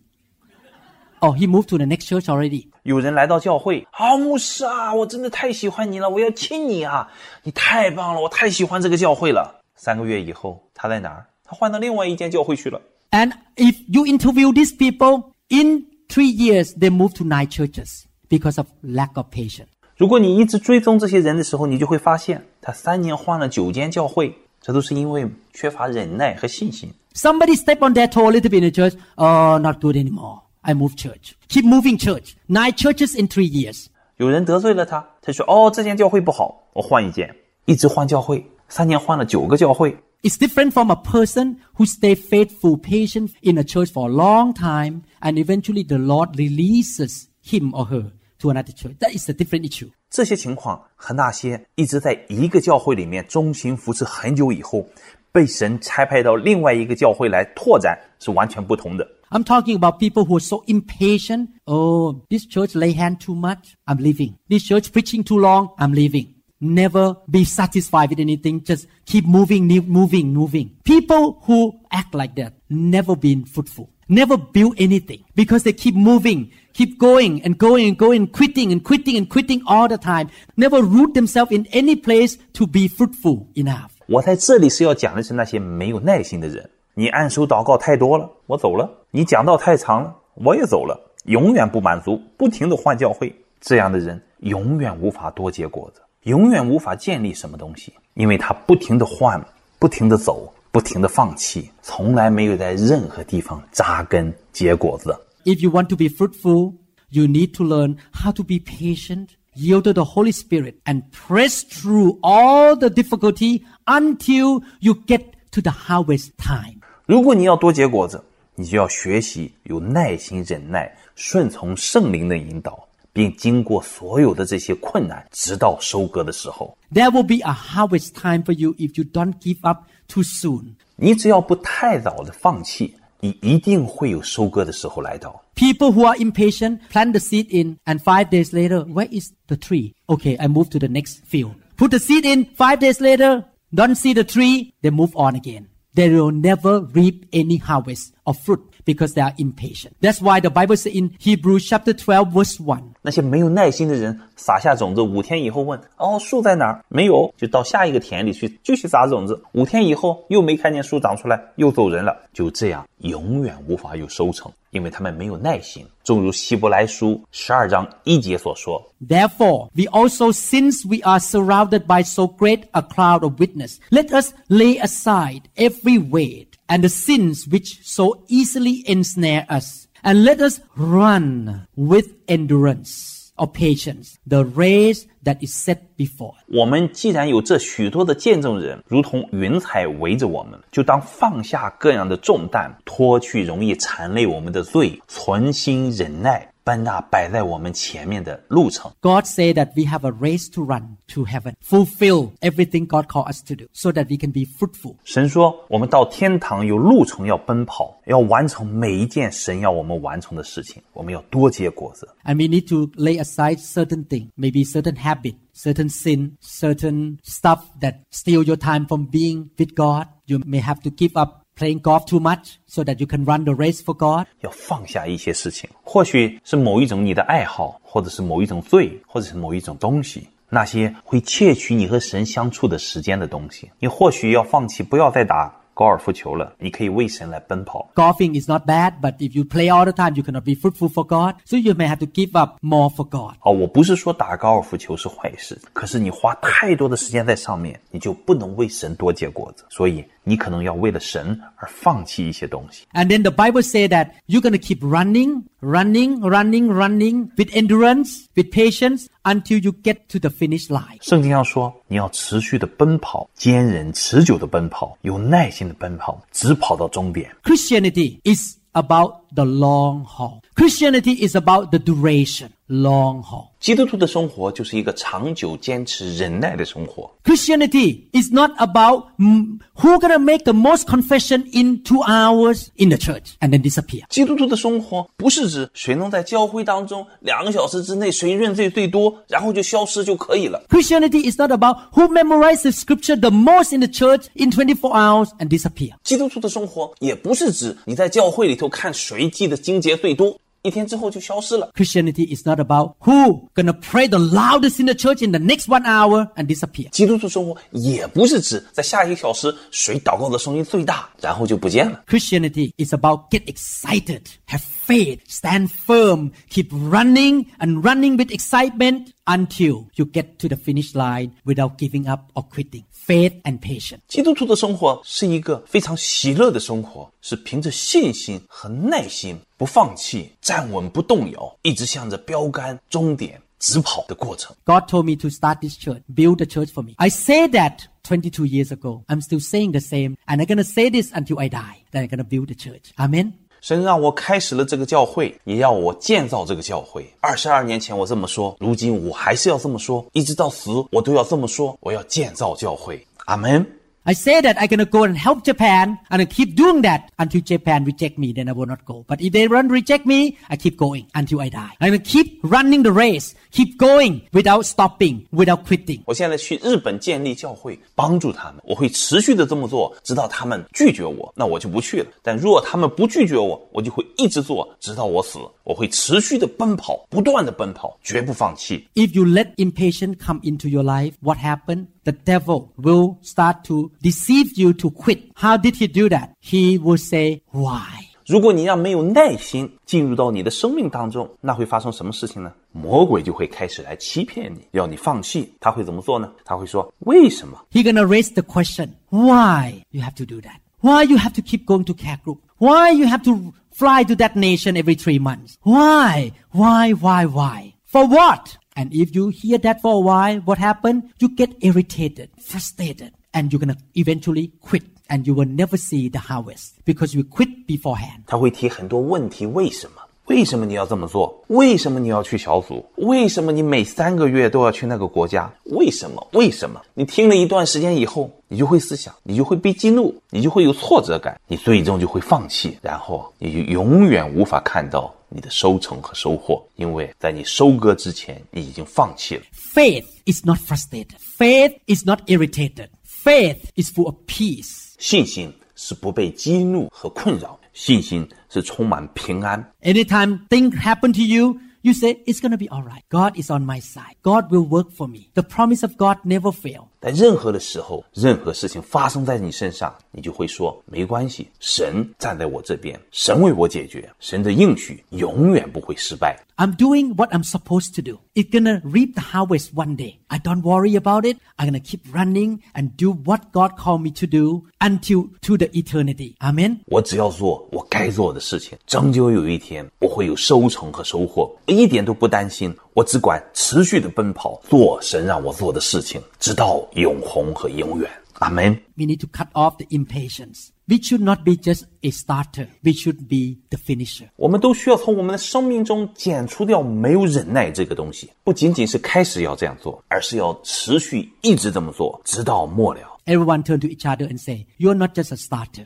[1.21, 2.67] Oh, he moved to the next church already.
[2.83, 7.09] 有人来到教会，啊，牧师啊，我真的太喜欢你了，我要亲你啊，
[7.45, 9.61] 你太棒了，我太喜欢这个教会了。
[9.77, 11.27] 三个月以后，他在哪儿？
[11.45, 12.81] 他换到另外一间教会去了。
[13.11, 18.59] And if you interview these people, in three years, they move to nine churches because
[18.59, 19.67] of lack of patience.
[19.97, 26.93] 如果你一直追踪这些人的时候，你就会发现，他三年换了九间教会，这都是因为缺乏忍耐和信心。
[27.15, 28.95] Somebody step on their toe a little bit in the church.
[29.15, 30.41] Oh, not good anymore.
[30.68, 31.32] I move church.
[31.48, 32.34] Keep moving church.
[32.48, 33.86] Nine churches in three years.
[34.18, 39.96] 有人得罪了他，他说：“哦，这间教会不好，我换一间。”一直换教会，三年换了九个教会。
[40.24, 45.04] It's different from a person who stay faithful, patient in a church for a long time,
[45.22, 48.98] and eventually the Lord releases him or her to another church.
[49.00, 49.92] That is a different issue.
[50.10, 54.86] 这些情况和那些一直在一个教会里面忠心服侍很久以后，
[55.32, 59.08] 被神差派到另外一个教会来拓展是完全不同的。
[59.31, 61.51] I'm talking about people who are so impatient.
[61.67, 63.77] Oh, this church lay hand too much.
[63.87, 64.39] I'm leaving.
[64.49, 65.71] This church preaching too long.
[65.79, 66.35] I'm leaving.
[66.61, 68.63] Never be satisfied with anything.
[68.63, 70.77] Just keep moving, ne- moving, moving.
[70.85, 73.91] People who act like that never been fruitful.
[74.09, 78.85] Never build anything because they keep moving, keep going and going and going, quitting and
[78.85, 80.31] quitting and quitting all the time.
[80.57, 83.91] Never root themselves in any place to be fruitful enough.
[84.07, 86.69] 我在这里是要讲的是那些没有耐心的人。
[86.97, 90.99] 你按手祷告太多了，我走了；你讲道太长了，我也走了。
[91.25, 99.41] 永远不满足，不停的换教会，这样的人永远无法多结果子，永远无法建立什么东西，因为他不停的换，
[99.79, 105.17] 不停的走，不停的放弃，从来没有在任何地方扎根结果子。
[105.45, 106.75] If you want to be fruitful,
[107.11, 111.63] you need to learn how to be patient, yield to the Holy Spirit, and press
[111.63, 116.76] through all the difficulty until you get to the harvest time.
[117.07, 118.23] 如果你要多结果子，
[118.55, 126.77] 你就要学习有耐心、忍耐，顺从圣灵的引导，并经过所有的这些困难，直到收割的时候。
[126.93, 130.75] There will be a harvest time for you if you don't give up too soon.
[130.97, 135.43] 你只要不太早的放弃，你一定会有收割的时候来到。
[135.55, 139.57] People who are impatient plant the seed in, and five days later, where is the
[139.57, 139.95] tree?
[140.07, 141.53] Okay, I move to the next field.
[141.77, 143.45] Put the seed in, five days later,
[143.75, 145.67] don't see the tree, they move on again.
[145.98, 149.93] They will never reap any harvest of fruit because they are impatient.
[150.01, 159.43] That's why the Bible says in Hebrews chapter 12 verse 1, 那些没有耐心的人，撒下种子，五天以后问：“哦，树在哪儿？”没有，就到下一个田里去继续撒种子。
[159.53, 162.17] 五天以后又没看见树长出来，又走人了。
[162.33, 165.87] 就这样，永远无法有收成，因为他们没有耐心。
[166.03, 174.09] 正如希伯来书十二章一节所说 Therefore, we also, since we are surrounded by so great a cloud of witness, let
[174.11, 180.41] us lay aside every weight and the sins which so easily ensnare us, and let
[180.41, 186.33] us run with endurance or patience the race that is set before.
[186.33, 186.45] us.
[186.49, 198.91] 我们既然有这许多的见证人，如同云彩围着我们，就当放下各样的重担，脱去容易缠累我们的罪，存心忍耐， 奔那摆在我们前面的路程。
[199.01, 203.33] God said that we have a race to run to heaven, fulfill everything God called
[203.33, 204.97] us to do, so that we can be fruitful.
[205.05, 210.83] 神说，我们到天堂有路程要奔跑，要完成每一件神要我们完成的事情。
[210.93, 217.65] 我们要多结果子， And we need to lay aside certain things, maybe certain habit, certain sin, certain stuff
[217.81, 220.07] that steal your time from being with God.
[220.27, 223.44] You may have to give up playing golf too much so that you can run
[223.44, 224.28] the race for God.
[224.42, 237.89] 要放下一些事情，或许是某一种你的爱好，或者是某一种罪，或者是某一种东西，那些会窃取你和神相处的时间的东西，你或许要放弃，不要再打高尔夫球了，你可以为神来奔跑。
[237.95, 240.91] Golfing is not bad, but if you play all the time, you cannot be fruitful
[240.91, 241.37] for God.
[241.47, 243.37] So you may have to give up more for God.
[243.41, 252.85] 啊，我不是说打高尔夫球是坏事，可是你花太多的时间在上面，你就不能为神多结果子，所以你可能要为了神而放弃一些东西。
[252.93, 257.55] And then the Bible say that you're going to keep running running, running, running with
[257.55, 260.99] endurance, with patience until you get to the finish line.
[261.01, 267.31] 圣经上说，你要持续的奔跑，坚韧持久的奔跑，有耐心的奔跑，直跑到终点。
[267.45, 270.41] Christianity is about the long haul.
[270.55, 273.47] Christianity is about the duration, long haul.
[273.61, 277.09] 基督徒的生活就是一个长久坚持忍耐的生活。
[277.25, 282.89] Christianity is not about mm, who gonna make the most confession in two hours in
[282.89, 284.03] the church and then disappear.
[284.09, 290.63] 基督徒的生活不是指谁能在教会当中两个小时之内谁认罪最多，然后就消失就可以了。
[290.69, 295.29] Christianity is not about who memorizes scripture the most in the church in 24 hours
[295.39, 295.93] and disappear.
[296.03, 300.37] 基督徒的生活也不是指你在教会里头看谁记的经节最多，
[300.67, 301.71] 一天之后就消失了。
[301.75, 305.67] Christianity is not about who gonna pray the loudest in the church in the next
[305.67, 306.89] one hour and disappear.
[306.91, 312.05] 基督徒生活也不是指在下一个小时谁祷告的声音最大，然后就不见了。
[312.07, 319.09] Christianity is about get excited, have faith, stand firm, keep running and running with excitement
[319.27, 322.85] until you get to the finish line without giving up or quitting.
[322.91, 324.01] Faith and patience.
[324.07, 334.55] 基督徒的生活是一个非常喜乐的生活，是凭着信心和耐心，不放弃，站稳不动摇，一直向着标杆终点直跑的过程。
[334.65, 336.95] God told me to start this church, build the church for me.
[336.99, 339.03] I said that 22 years ago.
[339.09, 341.83] I'm still saying the same, and I'm gonna say this until I die.
[341.91, 342.93] Then I'm gonna build the church.
[342.99, 343.35] Amen.
[343.62, 347.12] 神让我开始了这个教会，也要我建造这个教会。
[347.20, 351.78] 二十二年前我这么说，如今我还是要这么说，一直到死我都要这么说。
[351.82, 353.06] 我要建造教会。
[353.26, 353.66] 阿门。
[354.07, 357.85] I say that I'm gonna go and help Japan, and I keep doing that until Japan
[357.85, 358.33] reject me.
[358.33, 359.05] Then I will not go.
[359.07, 361.71] But if they don't reject me, I keep going until I die.
[361.79, 366.01] I'm gonna keep running the race, keep going without stopping, without quitting.
[366.07, 368.61] 我现在去日本建立教会，帮助他们。
[368.65, 372.07] 我会持续的这么做，直到他们拒绝我，那我就不去了。
[372.23, 375.39] 但如果他们不拒绝我，我就会一直做，直到我死。
[375.63, 378.85] 我会持续的奔跑，不断的奔跑，绝不放弃。
[378.97, 381.87] If you let impatience come into your life, what happened?
[382.07, 385.31] The devil will start to deceive you to quit.
[385.35, 386.31] How did he do that?
[386.41, 388.09] He will say, why?
[388.27, 392.53] 如果你让没有耐心进入到你的生命当中，那会发生什么事情呢？
[392.71, 395.53] 魔鬼就会开始来欺骗你，要你放弃。
[395.61, 396.31] 他会怎么做呢？
[396.45, 397.59] 他会说：为什么？
[397.73, 400.61] He gonna raise the question, why you have to do that?
[400.81, 402.39] Why you have to keep going to care group?
[402.59, 405.57] Why you have to fly to that nation every three months?
[405.63, 406.33] Why?
[406.53, 406.93] Why?
[406.93, 407.27] Why?
[407.27, 407.75] Why?
[407.85, 408.57] For what?
[408.78, 411.10] And if you hear that for a while, what happened?
[411.18, 414.84] You get irritated, frustrated, and you're gonna eventually quit.
[415.10, 418.24] And you will never see the harvest because you quit beforehand.
[418.28, 420.02] 他会提很多问题，为什么？
[420.26, 421.42] 为什么你要这么做？
[421.48, 422.86] 为什么你要去小组？
[422.98, 425.50] 为什么你每三个月都要去那个国家？
[425.68, 426.28] 为什么？
[426.34, 426.82] 为什么？
[426.94, 439.43] 你听了一段时间以后，你就会思想，你就会被激怒，你就会有挫折感，你最终就会放弃，然后你就永远无法看到你的收成和收获，因为在你收割之前，你已经放弃了。
[439.55, 441.17] Faith is not frustrated.
[441.39, 442.89] Faith is not irritated.
[443.05, 444.95] Faith is full of peace.
[444.99, 449.73] 信心是不被激怒和困扰，信心是充满平安。
[449.83, 453.03] Anytime things happen to you, you say, it's gonna be alright.
[453.09, 454.15] God is on my side.
[454.23, 455.31] God will work for me.
[455.35, 456.89] The promise of God never fail.
[457.00, 466.38] 在任何的时候，任何事情发生在你身上，你就会说没关系，神站在我这边，神为我解决，神的应许永远不会失败。
[466.58, 468.18] I'm doing what I'm supposed to do.
[468.34, 470.16] It's gonna reap the harvest one day.
[470.26, 471.38] I don't worry about it.
[471.58, 475.68] I'm gonna keep running and do what God called me to do until to the
[475.68, 476.34] eternity.
[476.40, 476.80] Amen.
[476.88, 482.76] 我只要做我该做的事情，终究有一天我会有收成和收获，我一点都不担心。
[482.98, 488.10] 我只管持续的奔跑，做神让我做的事情，直到永恒和永远。
[488.40, 488.74] 阿门。
[488.96, 490.70] We need to cut off the impatience.
[490.88, 492.70] We should not be just a starter.
[492.82, 494.30] We should be the finisher.
[494.36, 503.02] 我们都需要从我们的生命中剪除掉没有忍耐这个东西，不仅仅是开始要这样做，而是要持续一直这么做，直到末了。
[503.28, 505.86] Everyone turn to each other and say, You're not just a starter.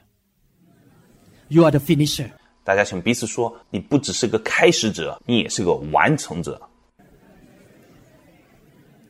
[1.50, 2.30] You are the finisher.
[2.64, 6.62] 大家请彼此说，你不只是个开始者，你也是个完成者。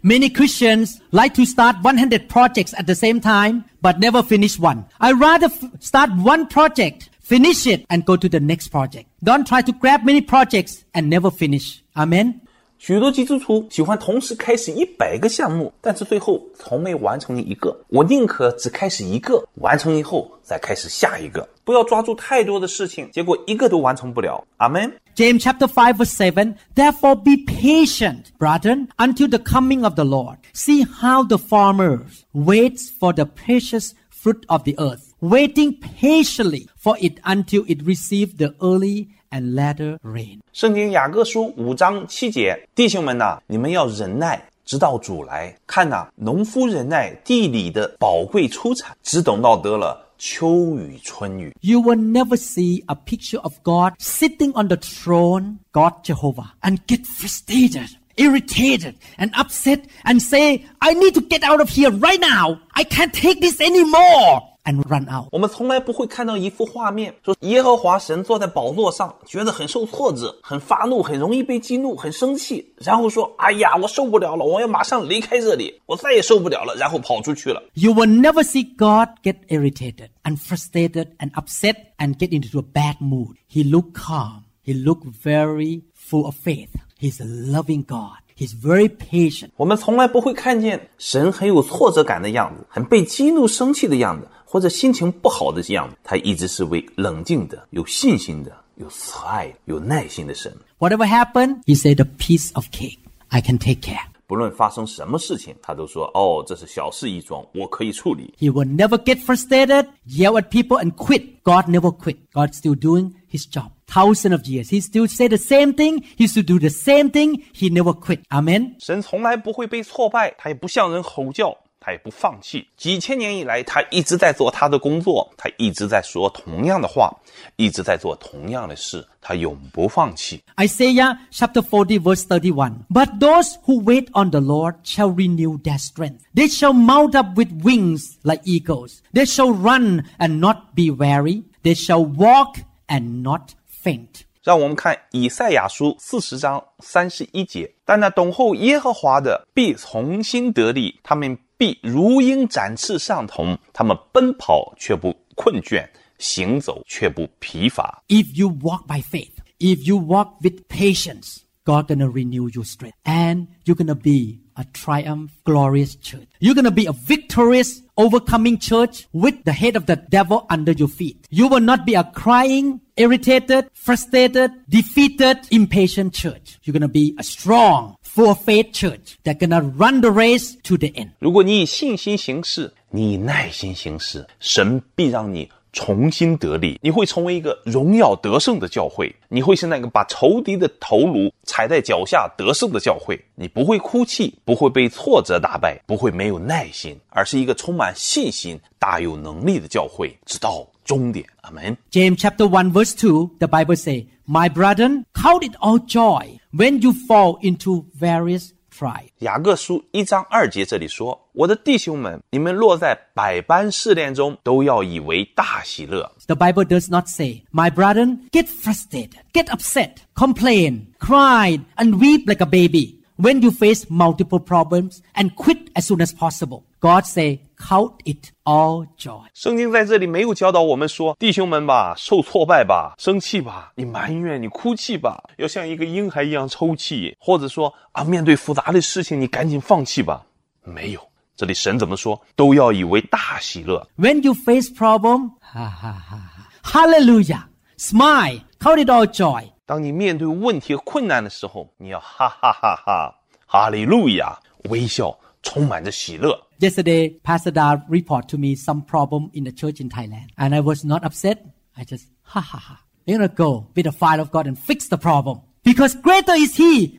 [0.03, 4.85] Many Christians like to start 100 projects at the same time, but never finish one.
[4.99, 9.07] I rather f- start one project, finish it, and go to the next project.
[9.25, 11.81] Don't try to grab many projects and never finish.
[11.97, 12.41] Amen.
[12.79, 17.77] 许多基督徒喜欢同时开始一百个项目，但是最后从没完成一个。
[17.89, 24.47] 我宁可只开始一个，完成以后再开始下一个，不要抓住太多的事情，结果一个都完成不了。
[24.59, 24.93] 阿门。
[25.15, 30.37] James chapter 5 verse 7 Therefore be patient, brethren, until the coming of the Lord.
[30.53, 36.97] See how the farmer waits for the precious fruit of the earth, waiting patiently for
[37.01, 40.41] it until it received the early and latter rain.
[40.53, 45.55] 圣经雅各书五章七节，弟兄们呐、你们要忍耐，直到主来。
[45.67, 51.53] 看呐、农夫忍耐地里的宝贵出产，只等到得了 秋雨春雨。
[51.61, 56.87] You will never see a picture of God sitting on the throne, God Jehovah, and
[56.87, 62.21] get frustrated, irritated, and upset and say, I need to get out of here right
[62.21, 62.61] now.
[62.75, 64.50] I can't take this anymore.
[64.64, 65.30] And run out.
[65.32, 77.64] 我们从来不会看到一幅画面，说耶和华神坐在宝座上，觉得很受挫折、很发怒、很容易被激怒、很生气，然后说：“哎呀，我受不了了，我要马上离开这里，我再也受不了了。”然后跑出去了。
[77.74, 82.98] You will never see God get irritated and frustrated and upset and get into a bad
[83.00, 83.38] mood.
[83.52, 84.44] He look calm.
[84.64, 86.70] He look very full of faith.
[87.00, 88.20] He's a loving God.
[88.38, 89.50] He's very patient.
[89.56, 95.97] 我们从来不会看见神很有挫折感的样子，很被激怒、生气的样子，或者心情不好的样子。
[96.03, 100.53] 他一直是位冷静的、有信心的、有慈爱的、有耐心的神。
[100.79, 102.99] Whatever happened, he said, a piece of cake.
[103.29, 104.01] I can take care.
[104.29, 108.35] 不论发生什么事情，他都说：“哦，这是小事一桩，我可以处理。
[108.41, 111.23] He will never get frustrated, yell at people and quit.
[111.45, 112.17] God never quit.
[112.33, 113.71] God's still doing his job.
[113.87, 114.69] Thousands of years.
[114.69, 116.03] He still say the same thing.
[116.19, 117.41] He still do the same thing.
[117.55, 118.23] He never quit.
[118.31, 118.75] Amen.
[118.81, 122.67] 神从来不会被挫败，他也不向人吼叫， 他也不放弃。
[122.77, 127.15] 几千年以来，他一直在做他的工作，他一直在说同样的话，
[127.57, 130.43] 一直在做同样的事，他永不放弃。
[130.57, 132.73] Isaiah chapter 40 verse 31.
[132.91, 136.23] But those who wait on the Lord shall renew their strength.
[136.35, 138.99] They shall mount up with wings like eagles.
[139.13, 141.45] They shall run and not be weary.
[141.63, 142.57] They shall walk
[142.89, 143.51] and not
[143.85, 144.23] faint.
[144.43, 147.73] 让我们看以赛亚书四十章三十一节。
[147.85, 155.89] 但那等候耶和华的必重新得力，他们 必如鹰展翅上腾，他们奔跑却不困倦，
[156.19, 158.03] 行走却不疲乏。
[158.09, 162.95] If you walk by faith, if you walk with patience, God gonna renew your strength.
[163.05, 166.29] And you're gonna be a triumph, glorious church.
[166.39, 170.89] You're gonna be a victorious, overcoming church with the head of the devil under your
[170.89, 171.27] feet.
[171.29, 176.59] You will not be a crying, irritated, frustrated, defeated, impatient church.
[176.63, 180.88] You're gonna be a strong, of faith church that gonna run the race to the
[180.90, 181.12] end.
[181.20, 186.78] 如果你以信心行事，你以耐心行事，神必让你重新得力。
[186.82, 193.18] 你会成为一个荣耀得胜的教会，你会是那个把仇敌的头颅踩在脚下得胜的教会。
[193.36, 201.26] 你不会哭泣，不会被挫折打败，不会没有耐心，而是一个充满信心、大有能力的教会，直到终点。
[201.44, 201.78] 阿门。
[201.90, 206.93] James chapter one verse two, the Bible say, My brethren, count it all joy when you
[206.93, 209.09] fall into various trials.
[209.21, 216.11] 雅各书一章二节这里说：“我的弟兄们，你们落在百般试炼中，都要以为大喜乐。
[216.27, 222.27] The Bible does not say, My brethren, get frustrated, get upset, complain, cry, and weep
[222.27, 226.65] like a baby when you face multiple problems and quit as soon as possible.
[226.81, 229.22] God say, count it all joy.
[229.34, 240.26] 圣经在这里没有教导我们说，弟兄们吧，受挫败吧，生气吧，你埋怨，你哭泣吧，要像一个婴孩一样抽泣，或者说啊，面对复杂的事情，你赶紧放弃吧。
[240.64, 241.00] 没有，
[241.36, 242.20] 这里神怎么说？
[242.36, 243.88] 都要以为大喜乐。
[243.98, 246.42] When you face problem, ha ha ha ha.
[246.64, 247.44] Hallelujah.
[247.78, 248.42] Smile.
[248.60, 249.44] Count it all joy.
[249.66, 253.16] 当你面对问题和困难的时候，你要哈哈哈哈，
[253.48, 254.38] 哈利路亚，
[254.70, 256.40] 微笑，充满着喜乐。
[256.61, 260.29] Yesterday, Pastor Dar report to me some problem in the church in Thailand.
[260.37, 261.45] And I was not upset.
[261.77, 262.81] I just, ha ha ha.
[263.05, 265.41] You're gonna go with the fire of God and fix the problem.
[265.63, 266.99] Because greater is He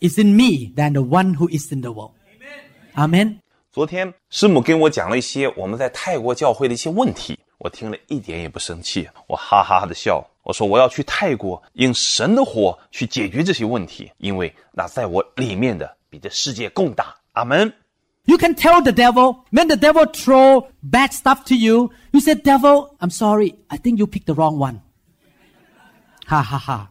[0.00, 2.12] is in me than the one who is in the world.
[2.96, 3.40] Amen.
[3.70, 10.24] 昨天师母跟我讲了一些我们在泰国教会的一些问题，我听了一点也不生气，我哈哈哈的笑。
[10.44, 17.14] 我说我要去泰国，用神的火去解决这些问题，因为那在我里面的比这世界更大。
[17.32, 17.72] 阿门。
[18.26, 22.34] You can tell the devil, when the devil throw bad stuff to you, you say,
[22.34, 23.54] devil, I'm sorry.
[23.68, 24.80] I think you picked the wrong one.
[26.26, 26.88] Ha ha ha.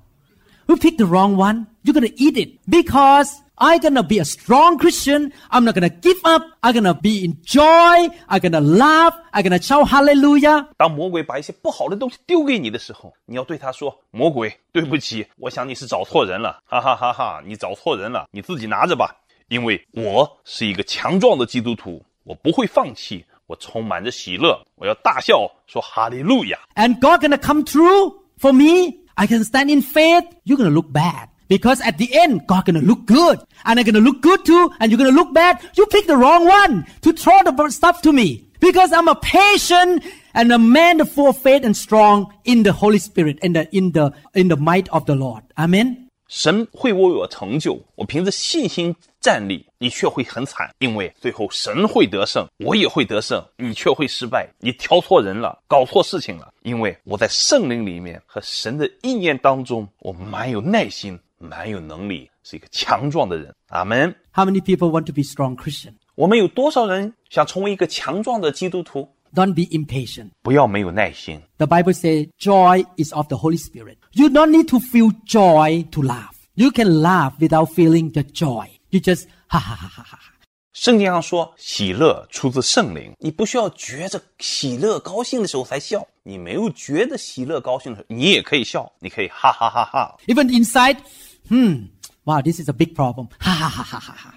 [0.68, 1.66] You picked the wrong one.
[1.84, 5.34] You're gonna eat it because I'm gonna be a strong Christian.
[5.50, 6.44] I'm not gonna give up.
[6.62, 8.10] I'm gonna be in joy.
[8.30, 9.16] I'm gonna laugh.
[9.34, 10.68] I'm gonna shout hallelujah.
[10.78, 17.42] 当魔鬼把一些不好的东西丢给你的时候，你要对他说：“魔鬼，对不起，我想你是找错人了，哈哈哈哈！
[17.46, 19.14] 你找错人了，你自己拿着吧，
[19.50, 26.58] 因为我是一个强壮的基督徒，我不会放弃，我充满着喜乐，我要大笑说哈利路亚。
[26.76, 29.00] And God gonna come through for me.
[29.16, 30.26] I can stand in faith.
[30.44, 31.30] You're gonna look bad.
[31.48, 33.40] Because at the end, God gonna look good.
[33.64, 34.72] And I'm gonna look good too.
[34.80, 35.60] And you're gonna look bad.
[35.78, 38.46] You picked the wrong one to throw the stuff to me.
[38.60, 42.98] Because I'm a patient and a man full of faith and strong in the Holy
[42.98, 45.44] Spirit and the, in the in the might of the Lord.
[45.56, 46.07] Amen.
[46.29, 54.47] 神会为我成就，我凭着信心站立，你却会很惨，因为最后神会得胜，我也会得胜，你却会失败。
[54.61, 63.55] 你挑错人了，搞错事情了，因为我在圣灵里面和神的意念当中，我蛮有耐心，蛮有能力，是一个强壮的人。
[63.69, 64.15] 阿门。
[64.33, 65.95] How many people want to be strong Christian?
[66.15, 69.09] 我们有多少人想成为一个强壮的基督徒？
[69.34, 70.30] Don't be impatient.
[70.44, 71.42] 不要没有耐心。
[71.58, 73.98] The Bible says joy is of the Holy Spirit.
[74.12, 76.36] You don't need to feel joy to laugh.
[76.54, 78.68] You can laugh without feeling the joy.
[78.92, 80.18] You just ha ha ha ha ha.
[80.18, 80.20] ha.
[80.74, 90.16] 圣经上说，喜乐出自圣灵，你不需要觉着喜乐高兴的时候才笑，你没有觉得喜乐高兴的时候，你也可以笑，你可以哈哈哈哈。
[90.28, 90.98] Even inside,
[91.48, 91.88] hmm,
[92.24, 93.28] wow, this is a big problem.
[93.40, 94.34] Ha ha ha ha ha ha.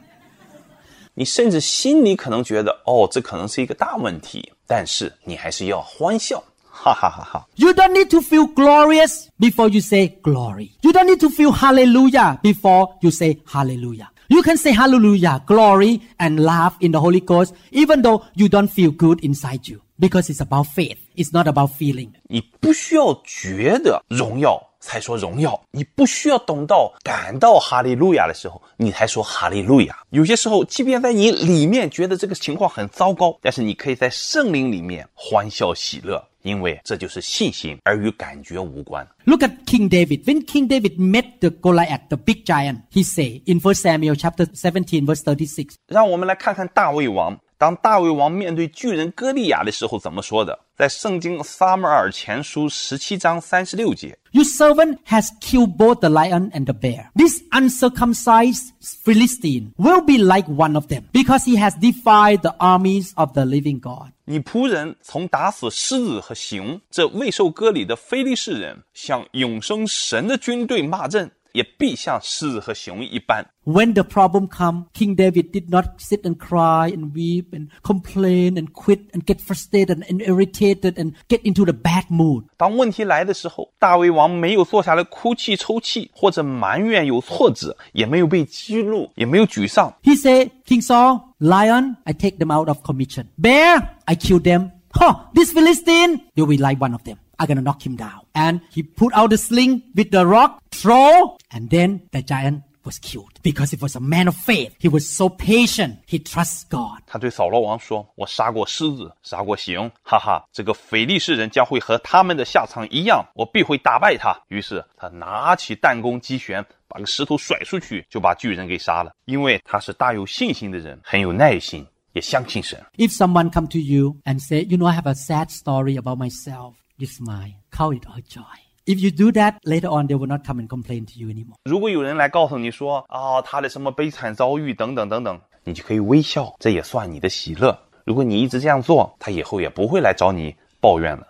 [1.15, 7.47] 你甚至心里可能觉得，哦，这可能是一个大问题， 但是你还是要欢笑，哈哈哈哈。
[7.57, 10.73] You don't need to feel glorious before you say glory.
[10.83, 14.09] You don't need to feel hallelujah before you say hallelujah.
[14.29, 18.69] You can say hallelujah, glory, and laugh in the Holy Ghost, even though you don't
[18.69, 19.83] feel good inside you.
[19.99, 20.99] Because it's about faith.
[21.17, 22.11] It's not about feeling.
[22.29, 29.96] 你不需要觉得荣耀 才说荣耀，你不需要等到感到哈利路亚的时候，你才说哈利路亚。
[30.10, 39.08] 有些时候，即便在你里面觉得这个情况很糟糕，但是你可以在圣灵里面欢笑喜乐，因为这就是信心，而与感觉无关。
[39.26, 40.24] Look at King David.
[40.24, 44.46] When King David met the Goliath, the big giant, he say in 1 Samuel chapter
[44.46, 47.38] 17 verse 36, 让我们来看看大卫王。
[47.62, 50.58] 当大卫王面对巨人歌利亚的时候，怎么说的？
[50.76, 57.12] 在圣经撒母耳前书十七章三十六节，Your servant has killed both the lion and the bear.
[57.14, 63.12] This uncircumcised Philistine will be like one of them because he has defied the armies
[63.14, 64.08] of the living God.
[64.26, 73.47] 你仆人从打死狮子和熊这未受割礼的非利士人，向永生神的军队骂阵，也必像狮子和熊一般。
[73.65, 78.57] When the problem come, King David did not sit and cry and weep and complain
[78.57, 82.45] and quit and get frustrated and irritated and get into the bad mood.
[82.59, 89.93] 当问题来的时候，大卫王没有坐下来哭泣抽泣，或者埋怨有挫折，也没有被激怒，也没有沮丧。
[90.03, 93.29] He said, King Saul, lion, I take them out of commission.
[93.39, 94.73] Bear, I kill them.
[94.93, 97.17] Huh, this Philistine, you'll be like one of them.
[97.42, 98.22] I'm going to knock him down.
[98.34, 103.00] And he put out the sling with the rock, throw, and then the giant was
[103.00, 104.76] killed because he was a man of faith.
[104.80, 105.98] He was so patient.
[106.08, 107.02] He trusts God.
[107.08, 110.44] 他对扫罗王说：“我杀过狮子，杀过熊，哈哈！
[110.52, 119.12] 这个非利士人将会和他们的下场一样，我必会打败他。”于是他拿起弹弓击旋，把个石头甩出去，就把巨人给杀了。
[119.26, 122.84] 因为他是大有信心的人，很有耐心，也相信神。
[122.98, 126.74] If someone come to you and say, "You know, I have a sad story about myself,"
[127.01, 127.53] you smile.
[127.71, 128.43] Count it all joy.
[128.87, 131.57] If you do that, later on they will not come and complain to you anymore.
[131.65, 137.77] 如果有人来告诉你说啊，他的什么悲惨遭遇等等等等，你就可以微笑，这也算你的喜乐。
[138.05, 141.27] 如果你一直这样做，他以后也不会来找你抱怨了。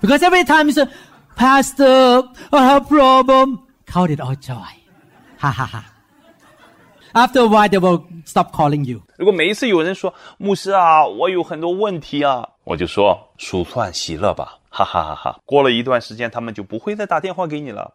[0.00, 0.86] Because every time you say,
[1.36, 4.62] Pastor, I have problem, count it all joy.
[5.38, 5.84] Ha ha ha.
[7.12, 9.02] After a while, they will stop calling you.
[9.16, 15.39] 如果每一次有人说牧师啊，我有很多问题啊， 我就说数算喜乐吧，哈哈哈哈。
[15.45, 17.93] 过了一段时间，他们就不会再打电话给你了。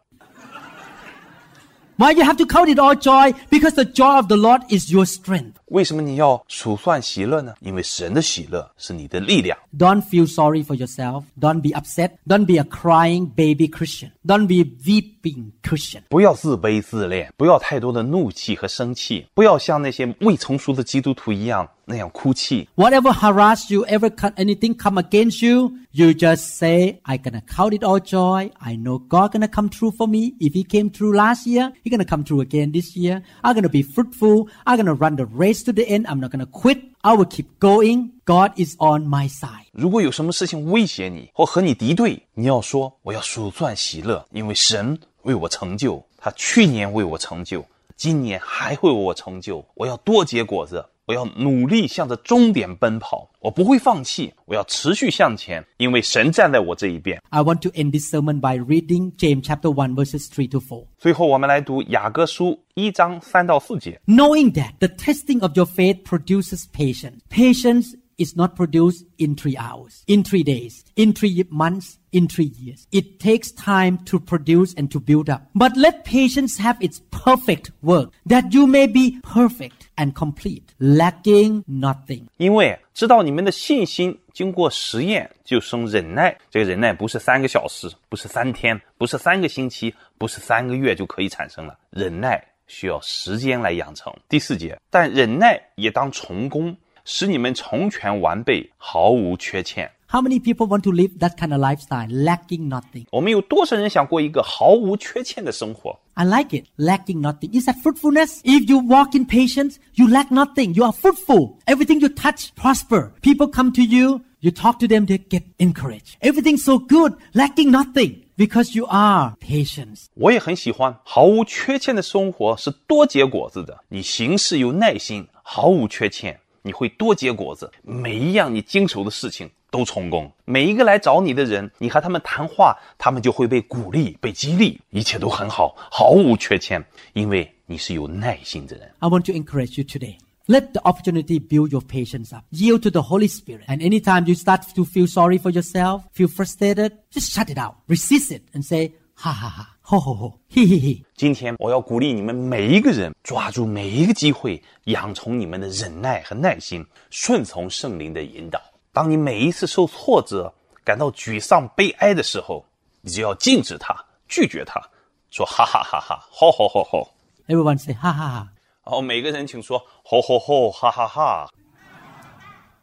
[1.99, 3.33] Why you have to count it all joy?
[3.49, 5.55] Because the joy of the Lord is your strength.
[5.69, 7.55] 为什么你要数算喜乐呢？
[7.61, 9.57] 因为神的喜乐是你的力量。
[9.79, 11.23] Don't feel sorry for yourself.
[11.41, 12.11] Don't be upset.
[12.27, 14.11] Don't be a crying baby Christian.
[14.27, 16.03] Don't be weeping Christian.
[16.11, 22.68] 不要自卑自恋，不要太多的怒气和生气，不要像那些未成熟的基督徒一样那样哭泣。
[22.76, 27.74] Whatever harass you, ever co- anything come against you, you just say, I gonna count
[27.74, 28.52] it all joy.
[28.60, 30.34] I know God gonna come through for me.
[30.40, 33.24] If He came through last year, He gonna come through again this year.
[33.42, 34.48] I'm gonna be fruitful.
[34.66, 36.06] I'm gonna run the race to the end.
[36.08, 36.80] I'm not gonna quit.
[37.04, 38.12] I will keep going.
[38.26, 39.66] God is on my side.
[39.72, 47.66] 如果有什么事情威胁你或和你敌对，你要说我要数算喜乐，因为神为我成就，他去年为我成就，
[47.96, 49.66] 今年还会为我成就。
[49.74, 57.23] 我要多结果子， 我要努力向着终点奔跑，我不会放弃，我要持续向前，因为神站在我这一边。
[57.31, 64.01] I want to end this sermon by reading James chapter one verses three to four 最后，我们来读雅各书一章三到四节。
[64.07, 67.21] Knowing that the testing of your faith produces patience.
[67.31, 72.52] Patience is not produced in three hours, in three days, in three months, in three
[72.60, 72.86] years.
[72.92, 75.50] It takes time to produce and to build up.
[75.56, 81.64] But let patience have its perfect work, that you may be perfect and complete, lacking
[81.68, 82.28] nothing.
[82.38, 91.76] 因为知道你们的信心经过实验就生忍耐，这个忍耐不是三个小时，不是三天，不是三个星期，不是三个月就可以产生了。
[91.90, 94.14] 忍耐需要时间来养成。
[94.30, 96.76] 第四节，但忍耐也当从功，
[97.06, 99.92] 使你们从全完备，毫无缺欠。
[100.08, 103.06] How many people want to live that kind of lifestyle, lacking nothing?
[103.12, 105.98] 我们有多少人想过一个毫无缺欠的生活？
[106.16, 106.66] I like it.
[106.78, 107.58] Lacking nothing.
[107.58, 108.42] Is that fruitfulness?
[108.44, 110.74] If you walk in patience, you lack nothing.
[110.74, 111.56] You are fruitful.
[111.66, 113.14] Everything you touch prosper.
[113.22, 116.18] People come to you, you talk to them, they get encouraged.
[116.20, 118.24] Everything's so good, lacking nothing.
[118.36, 120.08] Because you are patient.
[120.16, 123.80] 我也很喜欢毫无缺欠的生活，是多结果子的。
[123.88, 127.71] 你行事有耐心，毫无缺欠， 你会多结果子。
[127.83, 130.31] 每一样你经手的事情都成功。
[130.45, 138.91] 每一个来找你的人，你和他们谈话，他们就会被鼓励、被激励，一切都很好，毫无缺欠，因为你是有耐心的人。
[138.99, 140.17] I want to encourage you today.
[140.49, 142.45] Let the opportunity build your patience up.
[142.51, 143.67] Yield to the Holy Spirit.
[143.67, 147.77] And anytime you start to feel sorry for yourself, feel frustrated, just shut it out.
[147.89, 151.05] Resist it and say, ha ha ha, ho ho ho, he he he.
[151.15, 158.61] 今天我要鼓励你们每一个人，抓住每一个机会，养成你们的忍耐和耐心，顺从圣灵的引导。
[158.93, 160.53] 当你每一次受挫折、
[160.83, 162.65] 感到沮丧、悲哀的时候，
[163.01, 163.95] 你就要禁止它，
[164.27, 164.83] 拒绝它，
[165.31, 167.09] 说哈哈哈哈，吼吼吼吼。
[167.47, 168.49] Everyone say, ha ha,
[168.83, 171.49] 然后每个人请说吼吼吼，哈哈哈。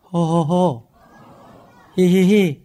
[0.10, 0.84] ho ho ho,
[1.98, 2.60] he he he.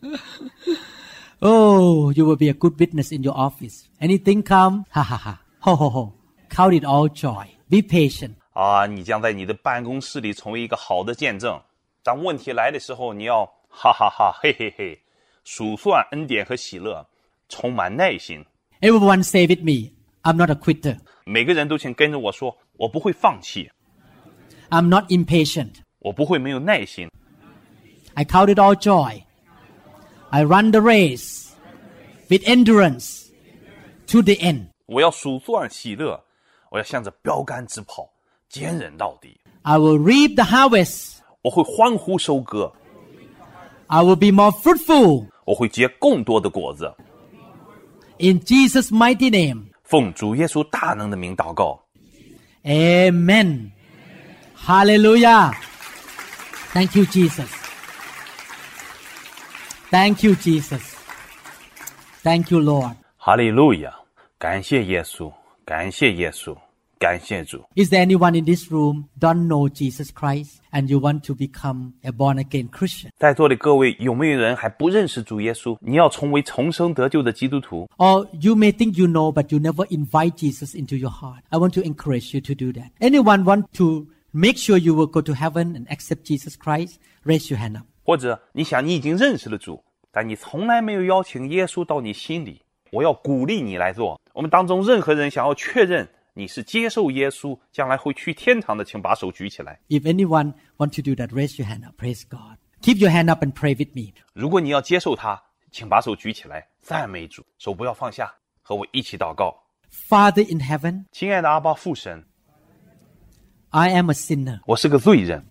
[1.41, 3.85] oh, you will be a good witness in your office.
[3.99, 6.13] Anything come, ha ha ha, ho ho ho.
[6.49, 7.47] Count it all joy.
[7.69, 8.35] Be patient.
[8.53, 11.59] 啊，你将在你的办公室里成为一个好的见证。
[12.03, 14.99] 当问题来的时候，你要哈哈哈，嘿嘿嘿，
[15.43, 17.07] 数算恩典和喜乐，
[17.49, 18.45] 充满耐心。
[18.81, 20.99] Everyone say with me, I'm not a quitter.
[21.25, 23.71] 每个人都请跟着我说，我不会放弃，
[24.69, 25.71] I'm not impatient.
[25.99, 27.09] 我不会没有耐心。
[28.13, 29.23] I count it all joy.
[30.29, 31.49] I run the race
[32.29, 33.27] with endurance
[34.07, 34.67] to the end.
[34.85, 36.19] 我要数算喜乐，
[36.69, 38.09] 我要向着标杆直跑，
[38.49, 39.39] 坚忍到底。
[39.61, 41.17] I will reap the harvest.
[41.41, 42.73] 我会欢呼收割，
[43.87, 45.27] I will be more fruitful.
[45.45, 46.93] 我会结更多的果子。
[48.17, 49.65] In Jesus' mighty name.
[49.83, 51.83] 奉主耶稣大能的名祷告，
[52.63, 53.71] Amen.
[54.55, 55.53] Hallelujah.
[56.73, 57.47] Thank you, Jesus.
[59.89, 60.95] Thank you, Jesus.
[62.23, 62.95] Thank you, Lord.
[63.17, 63.93] 哈利路亚！
[64.37, 65.31] 感谢耶稣，
[65.63, 66.57] 感谢耶稣，
[66.99, 67.63] 感谢主。
[67.75, 71.93] Is there anyone in this room don't know Jesus Christ and you want to become
[72.01, 73.09] a born again Christian?
[73.17, 75.77] 在座的各位，有没有人还不认识主耶稣？
[75.79, 81.43] 你要成为重生得救的基督徒， Or you may think you know, but you never invite Jesus into your heart.
[81.49, 82.89] I want to encourage you to do that.
[82.99, 86.99] Anyone want to make sure you will go to heaven and accept Jesus Christ?
[87.23, 87.85] Raise your hand up.
[88.08, 94.18] 或者你想你已经认识了主，但你从来没有邀请耶稣到你心里，我要鼓励你来做。
[94.32, 99.78] 我们当中任何人想要确认你是接受耶稣，将来会去天堂的，请把手举起来。
[99.90, 102.02] If anyone want to do that, raise your hand up.
[102.02, 102.56] Praise God.
[102.80, 104.14] Keep your hand up and pray with me.
[104.32, 108.32] 如果你要接受他，请把手举起来，赞美主，手不要放下，
[108.62, 109.54] 和我一起祷告。
[110.08, 112.24] Father in heaven, 亲爱的阿爸父神
[113.68, 115.44] ，I am a sinner, 我是个罪人，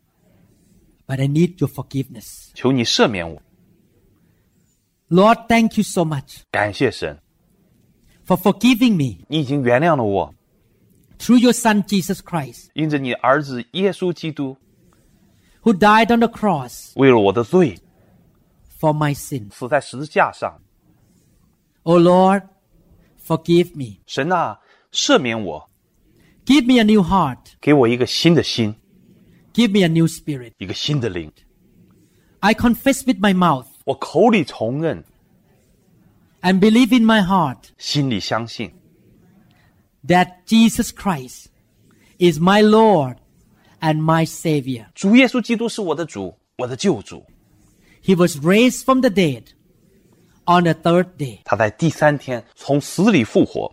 [1.07, 2.51] but I need your forgiveness.
[2.55, 3.41] 求你赦免我。
[5.09, 7.21] Lord, thank you so much 感谢神，
[8.27, 10.35] for forgiving me 你已经原谅了我，
[11.19, 14.57] through your son Jesus Christ, 因着你儿子耶稣基督
[15.63, 17.79] who died on the cross 为了我的罪
[18.81, 19.53] for my sins.
[19.53, 20.61] 死在十字架上。
[21.83, 22.45] Oh Lord,
[23.27, 24.01] forgive me.
[24.07, 24.61] 神啊，
[24.93, 25.69] 赦免我，
[26.47, 27.39] Give me a new heart.
[27.61, 28.75] 给我一个新的心，
[29.57, 30.53] Give me a new spirit.
[30.59, 31.31] 一个新的灵。
[32.41, 35.05] I confess with my mouth 我口里承认，
[36.41, 38.73] and believe in my heart 心里相信，
[40.07, 41.47] that Jesus Christ
[42.19, 43.19] is my Lord
[43.81, 44.87] and my Savior.
[44.95, 47.25] 主耶稣基督是我的主，我的救主。
[48.03, 49.45] He was raised from the dead
[50.47, 51.41] on the third day.
[51.45, 53.73] 他在第三天从死里复活，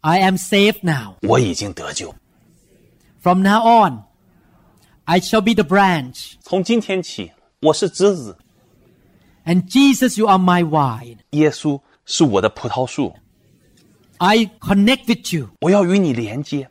[0.00, 1.14] I am saved now.
[1.22, 2.12] 我已经得救。
[3.20, 4.02] From now on,
[5.06, 8.36] I shall be the branch, 从今天起，我是枝子，
[9.44, 11.18] and Jesus, you are my vine.
[11.30, 13.14] 耶稣是我的葡萄树，
[14.18, 16.68] I connect with you, 我要与你连接，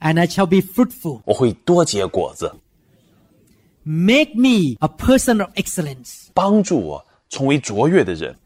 [0.00, 1.22] and I shall be fruitful.
[1.24, 2.54] 我会多结果子，
[3.84, 6.26] Make me a person of excellence.
[6.34, 8.36] 帮助我成为卓越的人，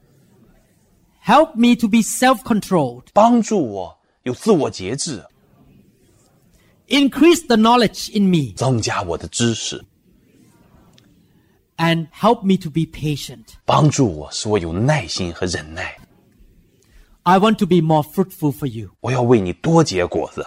[1.24, 3.06] Help me to be self-controlled.
[3.12, 5.24] 帮助我有自我节制，
[6.89, 9.82] Increase the knowledge in me 增加我的知识，
[11.76, 13.44] and help me to be patient.
[13.64, 15.97] 帮助我使我有耐心和忍耐。
[17.22, 18.90] I want to be more fruitful for you.
[19.01, 20.47] 我要为你多结果子，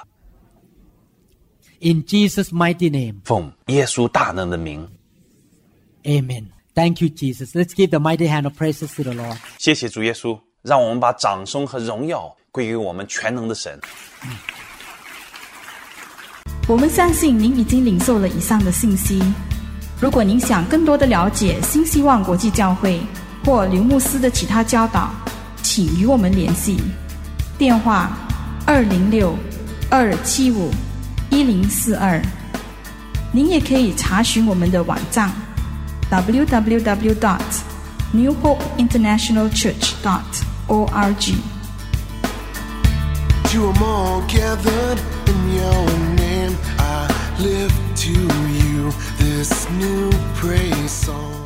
[1.80, 3.22] In Jesus' mighty name.
[3.24, 4.88] 奉耶稣大能的名，
[6.04, 6.48] Amen.
[6.76, 7.56] Thank you, Jesus.
[7.56, 9.38] Let's give the mighty hand of praises to the Lord.
[9.58, 13.80] 谢谢主耶稣，让我们把掌声和荣耀归给我们全能的神。
[16.71, 19.21] 我们相信您已经领受了以上的信息。
[20.01, 23.01] 如果您想更多的了解新希望国际教会
[23.45, 25.11] 或刘牧师的其他教导，
[25.63, 26.81] 请与我们联系，
[27.59, 28.17] 电话
[28.65, 29.35] 二零六
[29.91, 30.71] 二七五
[31.29, 32.23] 一零四二。
[33.33, 35.29] 您也可以查询我们的网站
[36.09, 37.41] www dot
[38.13, 40.23] New Hope International Church dot
[40.69, 41.35] org。
[46.79, 51.40] I lift to you this new praise song.